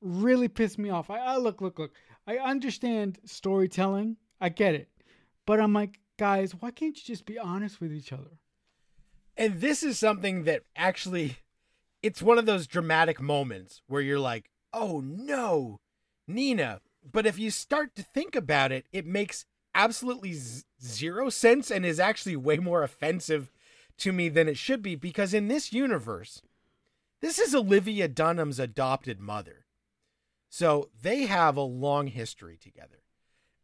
really 0.00 0.48
pissed 0.48 0.78
me 0.78 0.90
off. 0.90 1.10
I, 1.10 1.18
I 1.18 1.36
look, 1.36 1.60
look, 1.60 1.78
look. 1.78 1.92
I 2.26 2.38
understand 2.38 3.18
storytelling. 3.24 4.16
I 4.40 4.48
get 4.48 4.74
it. 4.74 4.88
But 5.46 5.60
I'm 5.60 5.72
like, 5.72 5.98
guys, 6.18 6.52
why 6.52 6.70
can't 6.70 6.96
you 6.96 7.02
just 7.04 7.26
be 7.26 7.38
honest 7.38 7.80
with 7.80 7.92
each 7.92 8.12
other? 8.12 8.38
And 9.36 9.60
this 9.60 9.82
is 9.82 9.98
something 9.98 10.44
that 10.44 10.62
actually 10.76 11.38
it's 12.02 12.22
one 12.22 12.38
of 12.38 12.46
those 12.46 12.66
dramatic 12.66 13.20
moments 13.20 13.82
where 13.86 14.00
you're 14.00 14.18
like, 14.18 14.50
"Oh 14.72 15.00
no, 15.00 15.80
Nina." 16.26 16.80
But 17.02 17.26
if 17.26 17.38
you 17.38 17.50
start 17.50 17.94
to 17.94 18.02
think 18.02 18.36
about 18.36 18.72
it, 18.72 18.86
it 18.92 19.06
makes 19.06 19.46
absolutely 19.74 20.34
z- 20.34 20.64
zero 20.82 21.30
sense 21.30 21.70
and 21.70 21.86
is 21.86 22.00
actually 22.00 22.36
way 22.36 22.58
more 22.58 22.82
offensive 22.82 23.50
to 23.98 24.12
me 24.12 24.28
than 24.28 24.48
it 24.48 24.56
should 24.56 24.82
be 24.82 24.96
because 24.96 25.32
in 25.32 25.48
this 25.48 25.72
universe, 25.72 26.42
this 27.20 27.38
is 27.38 27.54
Olivia 27.54 28.08
Dunham's 28.08 28.58
adopted 28.58 29.20
mother. 29.20 29.66
So 30.48 30.90
they 31.00 31.26
have 31.26 31.56
a 31.56 31.62
long 31.62 32.08
history 32.08 32.56
together. 32.56 33.02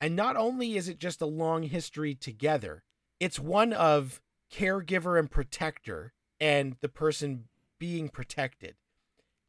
And 0.01 0.15
not 0.15 0.37
only 0.37 0.77
is 0.77 0.89
it 0.89 0.99
just 0.99 1.21
a 1.23 1.27
long 1.27 1.65
history 1.65 2.15
together, 2.15 2.85
it's 3.19 3.39
one 3.39 3.73
of 3.73 4.21
caregiver 4.53 5.19
and 5.19 5.31
protector 5.31 6.13
and 6.39 6.77
the 6.81 6.89
person 6.89 7.49
being 7.79 8.09
protected. 8.09 8.77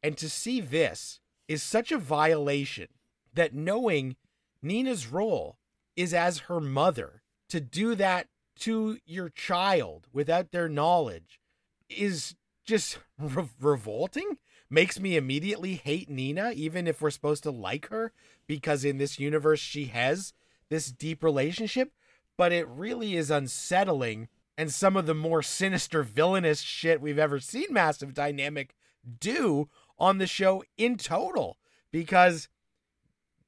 And 0.02 0.16
to 0.18 0.28
see 0.28 0.60
this 0.60 1.20
is 1.48 1.62
such 1.62 1.90
a 1.90 1.98
violation 1.98 2.88
that 3.34 3.54
knowing 3.54 4.16
Nina's 4.62 5.06
role 5.06 5.58
is 5.96 6.14
as 6.14 6.40
her 6.40 6.60
mother 6.60 7.22
to 7.48 7.60
do 7.60 7.94
that 7.94 8.28
to 8.60 8.98
your 9.06 9.28
child 9.28 10.06
without 10.12 10.50
their 10.50 10.68
knowledge 10.68 11.40
is 11.88 12.34
just 12.64 12.98
re- 13.18 13.48
revolting 13.60 14.38
makes 14.70 15.00
me 15.00 15.16
immediately 15.16 15.74
hate 15.74 16.10
Nina, 16.10 16.52
even 16.54 16.86
if 16.86 17.00
we're 17.00 17.10
supposed 17.10 17.42
to 17.44 17.50
like 17.50 17.88
her, 17.88 18.12
because 18.46 18.84
in 18.84 18.98
this 18.98 19.18
universe 19.18 19.60
she 19.60 19.86
has 19.86 20.34
this 20.68 20.92
deep 20.92 21.22
relationship. 21.22 21.92
But 22.36 22.52
it 22.52 22.68
really 22.68 23.16
is 23.16 23.30
unsettling 23.30 24.28
and 24.58 24.72
some 24.72 24.96
of 24.96 25.06
the 25.06 25.14
more 25.14 25.40
sinister, 25.40 26.02
villainous 26.02 26.60
shit 26.62 27.00
we've 27.00 27.18
ever 27.18 27.38
seen 27.38 27.68
Massive 27.70 28.12
Dynamic 28.12 28.74
do 29.20 29.68
on 29.98 30.18
the 30.18 30.26
show 30.26 30.64
in 30.76 30.96
total. 30.96 31.56
Because 31.92 32.48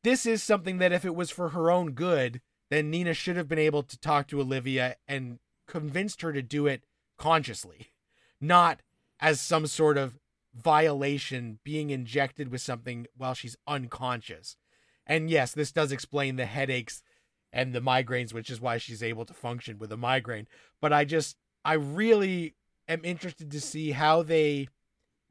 this 0.04 0.24
is 0.24 0.40
something 0.40 0.78
that 0.78 0.92
if 0.92 1.04
it 1.04 1.16
was 1.16 1.30
for 1.30 1.48
her 1.48 1.68
own 1.68 1.90
good, 1.90 2.40
then 2.70 2.90
Nina 2.90 3.12
should 3.12 3.36
have 3.36 3.48
been 3.48 3.58
able 3.58 3.82
to 3.82 3.98
talk 3.98 4.28
to 4.28 4.40
Olivia 4.40 4.94
and 5.08 5.40
convinced 5.66 6.22
her 6.22 6.32
to 6.32 6.42
do 6.42 6.68
it 6.68 6.84
consciously, 7.18 7.88
not 8.40 8.80
as 9.18 9.40
some 9.40 9.66
sort 9.66 9.98
of 9.98 10.16
violation 10.54 11.58
being 11.64 11.90
injected 11.90 12.52
with 12.52 12.60
something 12.60 13.08
while 13.16 13.34
she's 13.34 13.56
unconscious. 13.66 14.56
And 15.06 15.28
yes, 15.28 15.52
this 15.52 15.72
does 15.72 15.90
explain 15.90 16.36
the 16.36 16.46
headaches 16.46 17.02
and 17.52 17.74
the 17.74 17.80
migraines, 17.80 18.32
which 18.32 18.50
is 18.50 18.60
why 18.60 18.78
she's 18.78 19.02
able 19.02 19.24
to 19.24 19.34
function 19.34 19.78
with 19.78 19.92
a 19.92 19.96
migraine. 19.96 20.46
But 20.80 20.92
I 20.92 21.04
just, 21.04 21.36
I 21.64 21.74
really 21.74 22.54
am 22.88 23.04
interested 23.04 23.50
to 23.50 23.60
see 23.60 23.90
how 23.92 24.22
they 24.22 24.68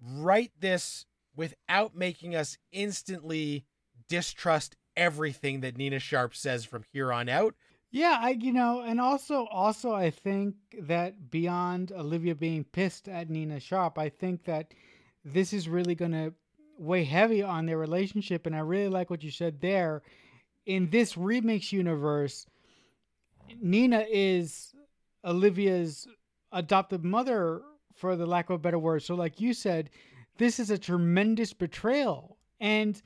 write 0.02 0.52
this 0.60 1.06
without 1.36 1.96
making 1.96 2.36
us 2.36 2.58
instantly 2.72 3.66
distrust 4.08 4.76
everything 4.98 5.62
that 5.62 5.78
Nina 5.78 6.00
Sharp 6.00 6.36
says 6.36 6.66
from 6.66 6.84
here 6.92 7.14
on 7.14 7.30
out. 7.30 7.56
Yeah, 7.92 8.20
I 8.22 8.32
you 8.32 8.54
know, 8.54 8.82
and 8.82 9.02
also 9.02 9.48
also 9.48 9.94
I 9.94 10.12
think 10.12 10.56
that 10.80 11.32
beyond 11.32 11.92
Olivia 11.92 12.36
being 12.36 12.64
pissed 12.64 13.08
at 13.08 13.30
Nina 13.30 13.60
Sharp, 13.60 13.98
I 13.98 14.10
think 14.10 14.44
that 14.46 14.74
this 15.26 15.54
is 15.54 15.68
really 15.68 15.96
going 15.96 16.12
to 16.12 16.34
weigh 16.78 17.04
heavy 17.04 17.42
on 17.42 17.66
their 17.66 17.78
relationship 17.78 18.46
and 18.46 18.56
I 18.56 18.60
really 18.60 18.90
like 18.90 19.10
what 19.10 19.24
you 19.24 19.32
said 19.32 19.60
there. 19.60 20.02
In 20.70 20.92
this 20.92 21.16
remix 21.16 21.72
universe, 21.72 22.46
Nina 23.60 24.06
is 24.08 24.76
Olivia's 25.26 26.08
adopted 26.52 27.04
mother 27.04 27.64
for 27.96 28.16
the 28.16 28.28
lack 28.28 28.52
of 28.52 28.58
a 28.58 28.60
better 28.60 28.78
word. 28.78 29.02
So 29.02 29.16
like 29.16 29.42
you 29.42 29.56
said, 29.56 29.90
this 30.38 30.60
is 30.60 30.70
a 30.70 30.78
tremendous 30.78 31.54
betrayal. 31.54 32.38
And 32.60 33.02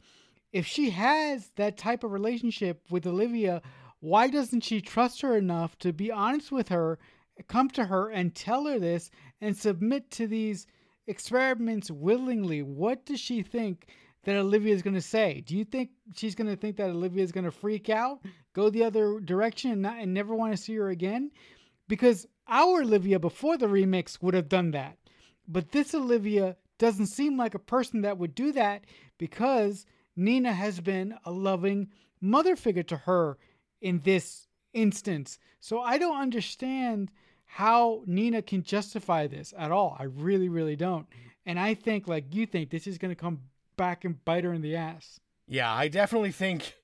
if 0.51 0.67
she 0.67 0.89
has 0.89 1.51
that 1.55 1.77
type 1.77 2.03
of 2.03 2.11
relationship 2.11 2.81
with 2.89 3.07
Olivia, 3.07 3.61
why 4.01 4.27
doesn't 4.27 4.65
she 4.65 4.81
trust 4.81 5.21
her 5.21 5.37
enough 5.37 5.77
to 5.79 5.93
be 5.93 6.11
honest 6.11 6.51
with 6.51 6.67
her, 6.67 6.99
come 7.47 7.69
to 7.69 7.85
her 7.85 8.09
and 8.09 8.35
tell 8.35 8.65
her 8.65 8.77
this 8.77 9.09
and 9.39 9.55
submit 9.55 10.11
to 10.11 10.27
these 10.27 10.67
experiments 11.07 11.89
willingly? 11.89 12.61
What 12.61 13.05
does 13.05 13.21
she 13.21 13.41
think 13.41 13.87
that 14.23 14.35
Olivia 14.35 14.73
is 14.73 14.81
going 14.81 14.93
to 14.93 15.01
say? 15.01 15.43
Do 15.45 15.55
you 15.55 15.65
think 15.65 15.89
she's 16.15 16.35
going 16.35 16.49
to 16.49 16.55
think 16.55 16.77
that 16.77 16.89
Olivia 16.89 17.23
is 17.23 17.31
going 17.31 17.45
to 17.45 17.51
freak 17.51 17.89
out, 17.89 18.21
go 18.53 18.69
the 18.69 18.83
other 18.83 19.19
direction, 19.19 19.71
and, 19.71 19.81
not, 19.81 19.97
and 19.97 20.13
never 20.13 20.35
want 20.35 20.53
to 20.53 20.61
see 20.61 20.75
her 20.75 20.89
again? 20.89 21.31
Because 21.87 22.25
our 22.47 22.81
Olivia 22.81 23.19
before 23.19 23.57
the 23.57 23.67
remix 23.67 24.21
would 24.21 24.33
have 24.33 24.49
done 24.49 24.71
that. 24.71 24.97
But 25.47 25.71
this 25.71 25.93
Olivia 25.93 26.55
doesn't 26.77 27.07
seem 27.07 27.37
like 27.37 27.53
a 27.53 27.59
person 27.59 28.01
that 28.01 28.17
would 28.17 28.33
do 28.33 28.51
that 28.53 28.85
because 29.17 29.85
Nina 30.15 30.53
has 30.53 30.79
been 30.79 31.15
a 31.25 31.31
loving 31.31 31.89
mother 32.21 32.55
figure 32.55 32.83
to 32.83 32.97
her 32.97 33.37
in 33.81 33.99
this 34.03 34.47
instance. 34.73 35.39
So 35.59 35.81
I 35.81 35.97
don't 35.97 36.19
understand 36.19 37.11
how 37.45 38.03
Nina 38.07 38.41
can 38.41 38.63
justify 38.63 39.27
this 39.27 39.53
at 39.57 39.71
all. 39.71 39.95
I 39.99 40.03
really, 40.03 40.49
really 40.49 40.75
don't. 40.75 41.05
And 41.45 41.59
I 41.59 41.73
think, 41.73 42.07
like 42.07 42.33
you 42.33 42.45
think, 42.45 42.69
this 42.69 42.87
is 42.87 42.97
going 42.97 43.11
to 43.11 43.19
come 43.19 43.39
back 43.83 44.05
and 44.05 44.23
bite 44.23 44.45
her 44.45 44.53
in 44.53 44.61
the 44.61 44.77
ass. 44.77 45.19
Yeah, 45.45 45.73
I 45.73 45.89
definitely 45.89 46.31
think 46.31 46.75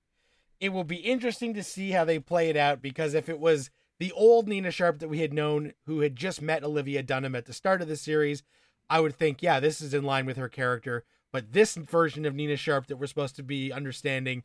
it 0.60 0.74
will 0.74 0.84
be 0.84 0.98
interesting 0.98 1.54
to 1.54 1.64
see 1.64 1.92
how 1.92 2.04
they 2.04 2.20
play 2.20 2.50
it 2.50 2.58
out 2.58 2.82
because 2.82 3.14
if 3.14 3.30
it 3.30 3.40
was 3.40 3.70
the 4.00 4.12
old 4.12 4.50
Nina 4.50 4.70
Sharp 4.70 5.00
that 5.00 5.08
we 5.08 5.20
had 5.20 5.32
known 5.32 5.72
who 5.86 6.02
had 6.02 6.18
just 6.18 6.42
met 6.42 6.62
Olivia 6.62 7.02
Dunham 7.02 7.36
at 7.36 7.46
the 7.46 7.54
start 7.54 7.82
of 7.82 7.88
the 7.88 7.96
series, 7.96 8.44
I 8.90 9.00
would 9.00 9.16
think, 9.16 9.42
yeah, 9.42 9.62
this 9.62 9.80
is 9.80 9.94
in 9.94 10.04
line 10.04 10.26
with 10.26 10.36
her 10.36 10.50
character. 10.50 11.06
But 11.32 11.54
this 11.54 11.76
version 11.76 12.26
of 12.26 12.36
Nina 12.36 12.58
Sharp 12.58 12.88
that 12.88 12.98
we're 12.98 13.08
supposed 13.08 13.38
to 13.38 13.44
be 13.44 13.72
understanding 13.72 14.44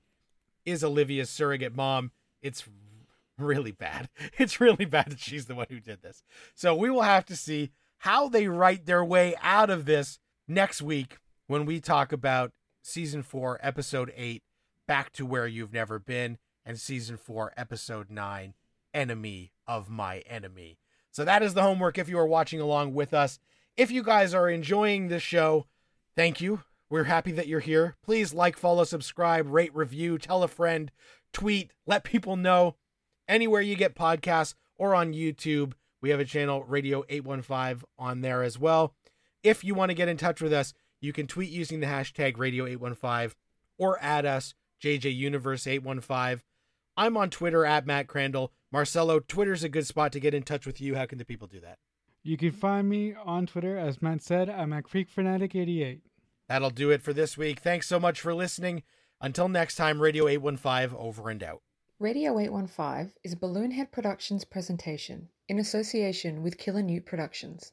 is 0.65 0.85
Olivia's 0.85 1.31
surrogate 1.31 1.75
mom. 1.75 2.13
It's 2.41 2.65
really 3.37 3.73
bad. 3.73 4.09
It's 4.39 4.61
really 4.61 4.85
bad 4.85 5.11
that 5.11 5.19
she's 5.19 5.47
the 5.47 5.57
one 5.57 5.67
who 5.71 5.81
did 5.81 6.03
this. 6.03 6.23
So 6.55 6.73
we 6.73 6.89
will 6.89 7.03
have 7.03 7.25
to 7.27 7.37
see 7.37 7.73
how 7.99 8.29
they 8.29 8.47
write 8.47 8.87
their 8.87 9.05
way 9.05 9.35
out 9.43 9.71
of 9.71 9.87
this 9.87 10.21
next 10.47 10.81
week 10.81 11.19
when 11.47 11.67
we 11.67 11.81
talk 11.81 12.13
about 12.13 12.53
season 12.83 13.23
four, 13.23 13.59
episode 13.63 14.13
eight, 14.17 14.43
Back 14.87 15.13
to 15.15 15.27
Where 15.27 15.47
You've 15.47 15.73
Never 15.73 15.99
Been, 15.99 16.39
and 16.65 16.79
season 16.79 17.17
four, 17.17 17.53
episode 17.57 18.11
nine, 18.11 18.55
Enemy 18.93 19.53
of 19.67 19.89
My 19.89 20.19
Enemy. 20.21 20.79
So 21.11 21.25
that 21.25 21.43
is 21.43 21.55
the 21.55 21.63
homework 21.63 21.99
if 21.99 22.09
you 22.09 22.19
are 22.19 22.27
watching 22.27 22.61
along 22.61 22.95
with 22.95 23.15
us. 23.15 23.39
If 23.77 23.91
you 23.91 24.03
guys 24.03 24.35
are 24.35 24.49
enjoying 24.49 25.09
this 25.09 25.23
show, 25.23 25.67
thank 26.17 26.41
you. 26.41 26.63
We're 26.91 27.05
happy 27.05 27.33
that 27.33 27.49
you're 27.49 27.61
here. 27.61 27.97
Please 28.05 28.33
like, 28.35 28.57
follow, 28.57 28.85
subscribe, 28.85 29.49
rate, 29.49 29.75
review, 29.75 30.19
tell 30.19 30.43
a 30.43 30.49
friend, 30.49 30.91
tweet, 31.33 31.73
let 31.87 32.05
people 32.05 32.37
know. 32.37 32.77
Anywhere 33.29 33.63
you 33.63 33.75
get 33.75 33.95
podcasts 33.95 34.55
or 34.77 34.95
on 34.95 35.13
YouTube, 35.13 35.73
we 36.01 36.11
have 36.11 36.21
a 36.21 36.25
channel, 36.25 36.63
Radio 36.65 37.05
815, 37.09 37.89
on 37.99 38.21
there 38.21 38.43
as 38.43 38.59
well. 38.59 38.95
If 39.43 39.65
you 39.65 39.75
want 39.75 39.91
to 39.91 39.95
get 39.95 40.09
in 40.09 40.17
touch 40.17 40.41
with 40.41 40.53
us, 40.53 40.75
you 41.05 41.13
can 41.13 41.27
tweet 41.27 41.51
using 41.51 41.81
the 41.81 41.87
hashtag 41.87 42.39
Radio 42.39 42.65
815 42.65 43.37
or 43.77 43.99
add 44.01 44.25
us, 44.25 44.55
JJUniverse815. 44.83 46.41
I'm 46.97 47.17
on 47.17 47.29
Twitter 47.29 47.67
at 47.67 47.87
Matt 47.87 48.07
Crandall. 48.07 48.53
Marcelo, 48.73 49.21
Twitter's 49.21 49.63
a 49.63 49.69
good 49.69 49.87
spot 49.87 50.13
to 50.13 50.21
get 50.21 50.33
in 50.33 50.45
touch 50.45 50.65
with 50.65 50.81
you. 50.81 50.95
How 50.95 51.05
can 51.05 51.19
the 51.19 51.25
people 51.25 51.47
do 51.47 51.61
that? 51.61 51.79
You 52.23 52.39
can 52.39 52.53
find 52.53 52.89
me 52.89 53.15
on 53.15 53.47
Twitter, 53.47 53.77
as 53.77 54.01
Matt 54.01 54.23
said. 54.23 54.49
I'm 54.49 54.73
at 54.73 54.85
Creek 54.85 55.11
Fanatic 55.11 55.55
88. 55.55 56.01
That'll 56.49 56.71
do 56.71 56.91
it 56.91 57.03
for 57.03 57.13
this 57.13 57.37
week. 57.37 57.61
Thanks 57.61 57.87
so 57.87 58.01
much 58.01 58.21
for 58.21 58.35
listening. 58.35 58.83
Until 59.21 59.49
next 59.49 59.77
time, 59.77 60.01
Radio 60.01 60.27
815 60.27 60.97
over 60.99 61.29
and 61.29 61.43
out. 61.43 61.61
Radio 61.99 62.39
815 62.39 63.13
is 63.23 63.35
a 63.35 63.37
Balloonhead 63.37 63.93
Productions 63.93 64.45
presentation 64.45 65.29
in 65.49 65.59
association 65.59 66.43
with 66.43 66.57
Killer 66.57 66.83
Newt 66.83 67.05
Productions. 67.05 67.73